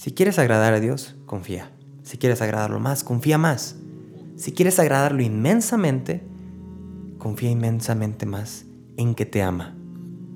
Si 0.00 0.12
quieres 0.12 0.38
agradar 0.38 0.72
a 0.72 0.80
Dios, 0.80 1.14
confía. 1.26 1.72
Si 2.04 2.16
quieres 2.16 2.40
agradarlo 2.40 2.80
más, 2.80 3.04
confía 3.04 3.36
más. 3.36 3.76
Si 4.34 4.52
quieres 4.52 4.78
agradarlo 4.78 5.20
inmensamente, 5.20 6.22
confía 7.18 7.50
inmensamente 7.50 8.24
más 8.24 8.64
en 8.96 9.14
que 9.14 9.26
te 9.26 9.42
ama 9.42 9.76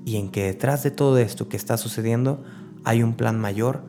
y 0.05 0.17
en 0.17 0.29
que 0.29 0.43
detrás 0.43 0.83
de 0.83 0.91
todo 0.91 1.17
esto 1.17 1.49
que 1.49 1.57
está 1.57 1.77
sucediendo 1.77 2.43
hay 2.83 3.01
un 3.01 3.15
plan 3.15 3.39
mayor 3.39 3.81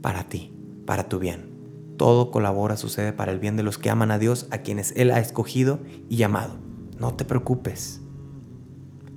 para 0.00 0.24
ti, 0.24 0.52
para 0.84 1.08
tu 1.08 1.20
bien. 1.20 1.52
Todo 1.96 2.32
colabora, 2.32 2.76
sucede 2.76 3.12
para 3.12 3.30
el 3.30 3.38
bien 3.38 3.56
de 3.56 3.62
los 3.62 3.78
que 3.78 3.88
aman 3.88 4.10
a 4.10 4.18
Dios, 4.18 4.48
a 4.50 4.58
quienes 4.58 4.94
Él 4.96 5.12
ha 5.12 5.20
escogido 5.20 5.78
y 6.08 6.16
llamado. 6.16 6.56
No 6.98 7.14
te 7.14 7.24
preocupes. 7.24 8.00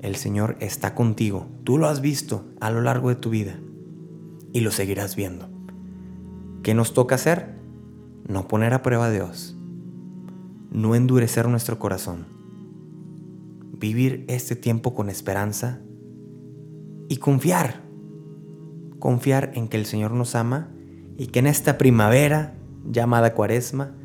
El 0.03 0.15
Señor 0.15 0.57
está 0.59 0.93
contigo. 0.93 1.47
Tú 1.63 1.79
lo 1.79 1.87
has 1.87 2.01
visto 2.01 2.45
a 2.59 2.69
lo 2.69 2.81
largo 2.81 3.09
de 3.09 3.15
tu 3.15 3.31
vida 3.31 3.59
y 4.53 4.59
lo 4.59 4.69
seguirás 4.69 5.15
viendo. 5.15 5.54
¿Qué 6.65 6.73
nos 6.73 6.95
toca 6.95 7.13
hacer? 7.13 7.53
No 8.27 8.47
poner 8.47 8.73
a 8.73 8.81
prueba 8.81 9.05
a 9.05 9.11
Dios. 9.11 9.55
No 10.71 10.95
endurecer 10.95 11.47
nuestro 11.47 11.77
corazón. 11.77 12.25
Vivir 13.77 14.25
este 14.29 14.55
tiempo 14.55 14.95
con 14.95 15.11
esperanza 15.11 15.83
y 17.07 17.17
confiar. 17.17 17.83
Confiar 18.97 19.51
en 19.53 19.67
que 19.67 19.77
el 19.77 19.85
Señor 19.85 20.09
nos 20.13 20.33
ama 20.33 20.71
y 21.19 21.27
que 21.27 21.37
en 21.37 21.45
esta 21.45 21.77
primavera 21.77 22.55
llamada 22.83 23.35
cuaresma, 23.35 23.95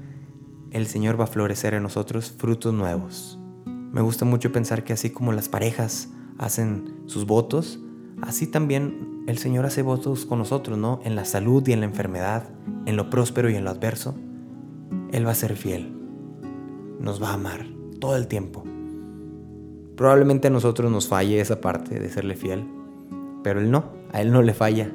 el 0.71 0.87
Señor 0.87 1.19
va 1.19 1.25
a 1.25 1.29
florecer 1.29 1.73
en 1.73 1.83
nosotros 1.83 2.31
frutos 2.31 2.75
nuevos. 2.75 3.39
Me 3.65 4.03
gusta 4.03 4.27
mucho 4.27 4.53
pensar 4.53 4.85
que 4.85 4.93
así 4.93 5.09
como 5.09 5.33
las 5.33 5.49
parejas 5.49 6.11
hacen 6.37 7.05
sus 7.07 7.25
votos, 7.25 7.81
así 8.23 8.47
también 8.47 9.25
el 9.27 9.39
Señor 9.39 9.67
hace 9.67 9.83
votos 9.83 10.27
con 10.27 10.39
nosotros, 10.39 10.79
¿no? 10.79 11.01
En 11.05 11.17
la 11.17 11.25
salud 11.25 11.67
y 11.69 11.73
en 11.73 11.81
la 11.81 11.87
enfermedad, 11.87 12.49
en 12.87 12.97
lo 12.97 13.11
próspero 13.11 13.51
y 13.51 13.57
en 13.57 13.65
lo 13.65 13.71
adverso. 13.71 14.15
Él 15.13 15.27
va 15.27 15.33
a 15.33 15.35
ser 15.35 15.57
fiel. 15.57 15.93
Nos 16.99 17.23
va 17.23 17.31
a 17.31 17.35
amar 17.35 17.67
todo 18.01 18.17
el 18.17 18.27
tiempo. 18.27 18.65
Probablemente 19.97 20.49
a 20.49 20.51
nosotros 20.51 20.91
nos 20.91 21.09
falle 21.09 21.41
esa 21.41 21.61
parte 21.61 22.01
de 22.01 22.09
serle 22.09 22.35
fiel, 22.35 22.65
pero 23.43 23.61
Él 23.61 23.71
no, 23.71 23.85
a 24.13 24.21
Él 24.21 24.33
no 24.33 24.43
le 24.43 24.55
falla. 24.55 24.91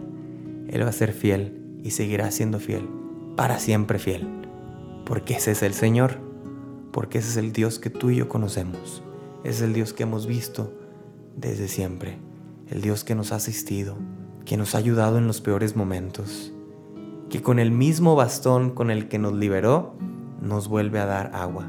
Él 0.68 0.84
va 0.84 0.90
a 0.90 0.94
ser 0.94 1.14
fiel 1.14 1.80
y 1.84 1.92
seguirá 1.92 2.32
siendo 2.32 2.60
fiel 2.60 2.90
para 3.36 3.60
siempre 3.60 4.00
fiel, 4.00 4.28
porque 5.06 5.36
ese 5.36 5.52
es 5.52 5.62
el 5.62 5.74
Señor, 5.74 6.18
porque 6.92 7.20
ese 7.20 7.30
es 7.30 7.38
el 7.38 7.52
Dios 7.52 7.80
que 7.80 7.90
tú 7.90 8.10
y 8.10 8.16
yo 8.16 8.30
conocemos, 8.30 9.04
es 9.44 9.62
el 9.62 9.74
Dios 9.74 9.94
que 9.94 10.04
hemos 10.04 10.26
visto 10.26 10.74
desde 11.36 11.68
siempre, 11.68 12.18
el 12.70 12.82
Dios 12.82 13.04
que 13.04 13.16
nos 13.16 13.32
ha 13.32 13.36
asistido, 13.36 13.98
que 14.46 14.58
nos 14.58 14.76
ha 14.76 14.80
ayudado 14.80 15.18
en 15.18 15.28
los 15.28 15.42
peores 15.42 15.76
momentos, 15.76 16.54
que 17.30 17.42
con 17.42 17.60
el 17.60 17.72
mismo 17.72 18.16
bastón 18.16 18.72
con 18.72 18.92
el 18.92 19.08
que 19.08 19.20
nos 19.20 19.34
liberó, 19.34 19.96
nos 20.42 20.68
vuelve 20.68 21.00
a 21.00 21.06
dar 21.06 21.32
agua. 21.34 21.68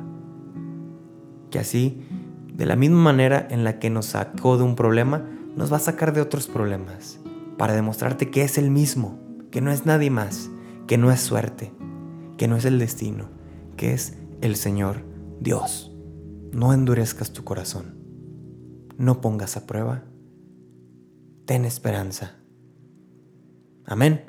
Que 1.51 1.59
así, 1.59 2.07
de 2.53 2.67
la 2.67 2.77
misma 2.77 2.99
manera 2.99 3.47
en 3.51 3.65
la 3.65 3.79
que 3.79 3.91
nos 3.91 4.07
sacó 4.07 4.57
de 4.57 4.65
un 4.65 4.77
problema, 4.77 5.25
nos 5.57 5.73
va 5.73 5.77
a 5.77 5.81
sacar 5.81 6.13
de 6.13 6.21
otros 6.21 6.47
problemas, 6.47 7.19
para 7.57 7.75
demostrarte 7.75 8.31
que 8.31 8.43
es 8.43 8.59
el 8.59 8.71
mismo, 8.71 9.19
que 9.51 9.61
no 9.61 9.71
es 9.71 9.87
nadie 9.87 10.11
más, 10.11 10.51
que 10.87 10.99
no 10.99 11.11
es 11.11 11.21
suerte, 11.21 11.73
que 12.37 12.49
no 12.49 12.57
es 12.57 12.65
el 12.65 12.79
destino, 12.79 13.29
que 13.77 13.93
es 13.93 14.19
el 14.41 14.57
Señor 14.57 15.03
Dios. 15.41 15.93
No 16.53 16.73
endurezcas 16.73 17.33
tu 17.33 17.45
corazón. 17.45 17.97
No 18.99 19.21
pongas 19.21 19.57
a 19.57 19.67
prueba. 19.67 20.05
Ten 21.47 21.65
esperanza. 21.65 22.35
Amén. 23.85 24.25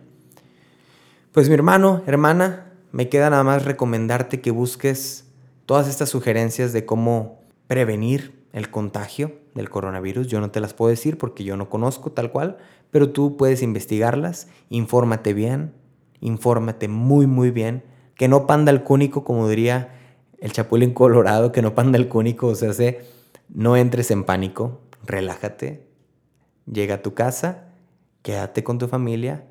Pues 1.32 1.50
mi 1.50 1.56
hermano, 1.56 2.04
hermana, 2.06 2.72
me 2.92 3.10
queda 3.10 3.32
nada 3.32 3.44
más 3.44 3.66
recomendarte 3.66 4.40
que 4.40 4.52
busques 4.52 5.26
todas 5.66 5.88
estas 5.88 6.10
sugerencias 6.10 6.74
de 6.74 6.86
cómo 6.86 7.42
prevenir 7.66 8.46
el 8.54 8.70
contagio 8.70 9.34
del 9.56 9.72
coronavirus. 9.72 10.28
Yo 10.28 10.40
no 10.40 10.52
te 10.52 10.60
las 10.60 10.76
puedo 10.76 10.90
decir 10.90 11.18
porque 11.18 11.44
yo 11.44 11.58
no 11.58 11.72
conozco 11.72 12.12
tal 12.12 12.32
cual, 12.32 12.58
pero 12.92 13.10
tú 13.10 13.36
puedes 13.36 13.64
investigarlas, 13.64 14.48
infórmate 14.70 15.34
bien, 15.34 15.74
infórmate 16.20 16.88
muy 16.88 17.26
muy 17.26 17.50
bien, 17.50 17.84
que 18.14 18.28
no 18.28 18.46
panda 18.46 18.72
el 18.72 18.84
cúnico, 18.84 19.24
como 19.24 19.50
diría 19.50 19.96
el 20.40 20.52
chapulín 20.52 20.94
colorado, 20.94 21.52
que 21.52 21.64
no 21.64 21.74
panda 21.74 21.98
el 21.98 22.10
cúnico, 22.10 22.46
o 22.46 22.56
sea, 22.56 22.72
no 23.50 23.76
entres 23.76 24.12
en 24.12 24.24
pánico, 24.24 24.82
relájate, 25.04 25.87
llega 26.72 26.96
a 26.96 27.02
tu 27.02 27.14
casa, 27.14 27.66
quédate 28.22 28.64
con 28.64 28.78
tu 28.78 28.88
familia 28.88 29.46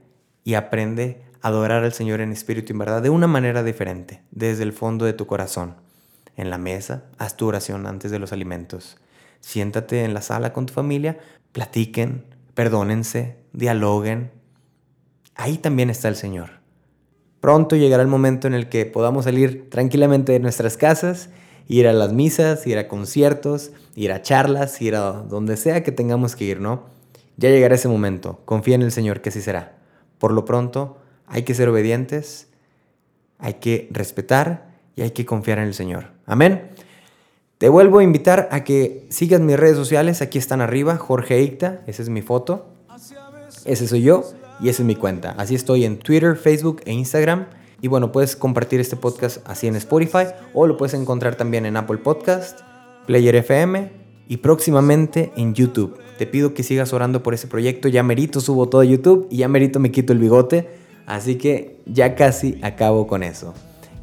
y 0.45 0.55
aprende 0.55 1.23
a 1.43 1.49
adorar 1.49 1.85
al 1.85 1.93
Señor 1.93 2.21
en 2.21 2.33
espíritu 2.33 2.73
y 2.73 2.75
en 2.75 2.79
verdad 2.79 3.03
de 3.03 3.11
una 3.11 3.27
manera 3.27 3.63
diferente, 3.63 4.23
desde 4.31 4.63
el 4.63 4.73
fondo 4.73 5.05
de 5.05 5.13
tu 5.13 5.27
corazón. 5.27 5.75
En 6.37 6.51
la 6.51 6.59
mesa, 6.59 7.05
haz 7.19 7.37
tu 7.37 7.47
oración 7.47 7.87
antes 7.87 8.11
de 8.11 8.19
los 8.19 8.33
alimentos. 8.33 8.99
Siéntate 9.41 10.05
en 10.05 10.13
la 10.13 10.23
sala 10.23 10.53
con 10.53 10.67
tu 10.67 10.75
familia, 10.75 11.19
platiquen, 11.53 12.25
perdónense, 12.55 13.37
dialoguen. 13.53 14.31
Ahí 15.35 15.57
también 15.57 15.89
está 15.89 16.09
el 16.09 16.17
Señor. 16.17 16.51
Pronto 17.41 17.77
llegará 17.77 18.03
el 18.03 18.09
momento 18.09 18.47
en 18.47 18.55
el 18.55 18.69
que 18.69 18.87
podamos 18.87 19.25
salir 19.25 19.71
tranquilamente 19.71 20.33
de 20.33 20.41
nuestras 20.41 20.77
casas, 20.77 21.31
ir 21.69 21.87
a 21.87 21.93
las 21.93 22.13
misas, 22.13 22.67
ir 22.67 22.77
a 22.79 22.89
conciertos, 22.89 23.73
ir 23.95 24.13
a 24.13 24.21
charlas, 24.21 24.81
ir 24.83 24.97
a 24.97 25.13
donde 25.13 25.57
sea 25.57 25.83
que 25.83 25.93
tengamos 25.93 26.37
que 26.37 26.45
ir, 26.45 26.61
¿no? 26.61 26.96
Ya 27.37 27.51
llegará 27.51 27.75
ese 27.75 27.89
momento. 27.89 28.41
Confía 28.45 28.75
en 28.75 28.83
el 28.83 28.93
Señor 28.93 29.21
que 29.21 29.29
así 29.29 29.43
será. 29.43 29.79
Por 30.19 30.33
lo 30.33 30.45
pronto, 30.45 30.99
hay 31.27 31.43
que 31.43 31.55
ser 31.55 31.69
obedientes, 31.69 32.49
hay 33.39 33.55
que 33.55 33.89
respetar 33.91 34.71
y 34.95 35.03
hay 35.03 35.11
que 35.11 35.27
confiar 35.27 35.59
en 35.59 35.65
el 35.65 35.75
Señor. 35.75 36.13
Amén. 36.25 36.71
Te 37.59 37.69
vuelvo 37.69 37.99
a 37.99 38.05
invitar 38.05 38.49
a 38.51 38.65
que 38.65 39.07
sigas 39.11 39.41
mis 39.41 39.59
redes 39.59 39.77
sociales. 39.77 40.23
Aquí 40.23 40.39
están 40.39 40.61
arriba, 40.61 40.97
Jorge 40.97 41.37
Eicta, 41.37 41.83
esa 41.87 42.03
es 42.03 42.09
mi 42.09 42.23
foto. 42.23 42.67
Ese 43.65 43.89
soy 43.89 44.03
yo 44.03 44.25
y 44.61 44.69
esa 44.69 44.83
es 44.83 44.87
mi 44.87 44.95
cuenta. 44.95 45.35
Así 45.39 45.55
estoy 45.55 45.85
en 45.85 45.99
Twitter, 45.99 46.37
Facebook 46.37 46.83
e 46.85 46.93
Instagram. 46.93 47.47
Y 47.81 47.89
bueno, 47.89 48.13
puedes 48.13 48.37
compartir 48.37 48.81
este 48.81 48.97
podcast 48.97 49.47
así 49.49 49.67
en 49.67 49.77
Spotify 49.77 50.29
o 50.55 50.67
lo 50.67 50.77
puedes 50.77 50.95
encontrar 50.95 51.37
también 51.37 51.67
en 51.67 51.77
Apple 51.77 51.99
Podcast, 51.99 52.61
Player 53.07 53.35
FM 53.37 53.91
y 54.29 54.39
próximamente 54.39 55.33
en 55.37 55.55
YouTube. 55.55 55.99
Te 56.19 56.27
pido 56.27 56.55
que 56.55 56.63
sigas 56.63 56.93
orando 56.93 57.23
por 57.23 57.35
ese 57.35 57.47
proyecto. 57.47 57.89
Ya 57.89 58.03
merito 58.03 58.41
subo 58.41 58.69
todo 58.69 58.83
YouTube 58.83 59.27
y 59.31 59.39
ya 59.39 59.49
merito 59.49 59.81
me 59.81 59.91
quito 59.91 60.13
el 60.13 60.19
bigote. 60.19 60.69
Así 61.07 61.37
que 61.37 61.77
ya 61.87 62.15
casi 62.15 62.59
acabo 62.63 63.07
con 63.07 63.23
eso. 63.23 63.55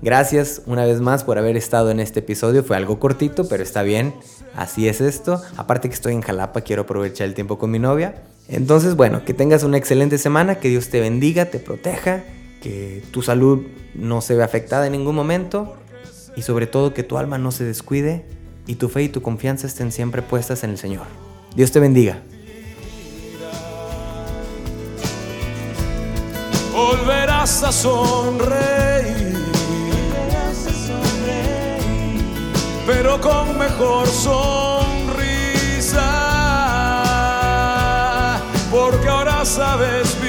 Gracias 0.01 0.61
una 0.65 0.85
vez 0.85 0.99
más 0.99 1.23
por 1.23 1.37
haber 1.37 1.55
estado 1.55 1.89
en 1.89 1.99
este 1.99 2.19
episodio. 2.19 2.63
Fue 2.63 2.75
algo 2.75 2.99
cortito, 2.99 3.47
pero 3.47 3.63
está 3.63 3.83
bien. 3.83 4.13
Así 4.55 4.87
es 4.87 5.01
esto. 5.01 5.41
Aparte 5.57 5.87
que 5.87 5.95
estoy 5.95 6.13
en 6.13 6.21
Jalapa, 6.21 6.61
quiero 6.61 6.83
aprovechar 6.83 7.27
el 7.27 7.33
tiempo 7.33 7.57
con 7.57 7.71
mi 7.71 7.79
novia. 7.79 8.23
Entonces, 8.47 8.95
bueno, 8.95 9.23
que 9.23 9.33
tengas 9.33 9.63
una 9.63 9.77
excelente 9.77 10.17
semana, 10.17 10.55
que 10.55 10.67
Dios 10.69 10.89
te 10.89 10.99
bendiga, 10.99 11.45
te 11.45 11.59
proteja, 11.59 12.23
que 12.61 13.01
tu 13.11 13.21
salud 13.21 13.63
no 13.95 14.21
se 14.21 14.35
vea 14.35 14.45
afectada 14.45 14.85
en 14.85 14.91
ningún 14.91 15.15
momento 15.15 15.75
y 16.35 16.41
sobre 16.41 16.67
todo 16.67 16.93
que 16.93 17.03
tu 17.03 17.17
alma 17.17 17.37
no 17.37 17.51
se 17.51 17.63
descuide 17.63 18.25
y 18.67 18.75
tu 18.75 18.89
fe 18.89 19.03
y 19.03 19.09
tu 19.09 19.21
confianza 19.21 19.67
estén 19.67 19.91
siempre 19.91 20.21
puestas 20.21 20.63
en 20.63 20.71
el 20.71 20.77
Señor. 20.77 21.22
Dios 21.55 21.71
te 21.71 21.79
bendiga. 21.79 22.19
Volverás 26.71 27.61
a 27.63 27.71
sonreír, 27.71 29.37
pero 32.87 33.21
con 33.21 33.57
mejor 33.59 34.07
sonrisa, 34.07 34.41
porque 38.71 39.07
ahora 39.07 39.45
sabes 39.45 40.19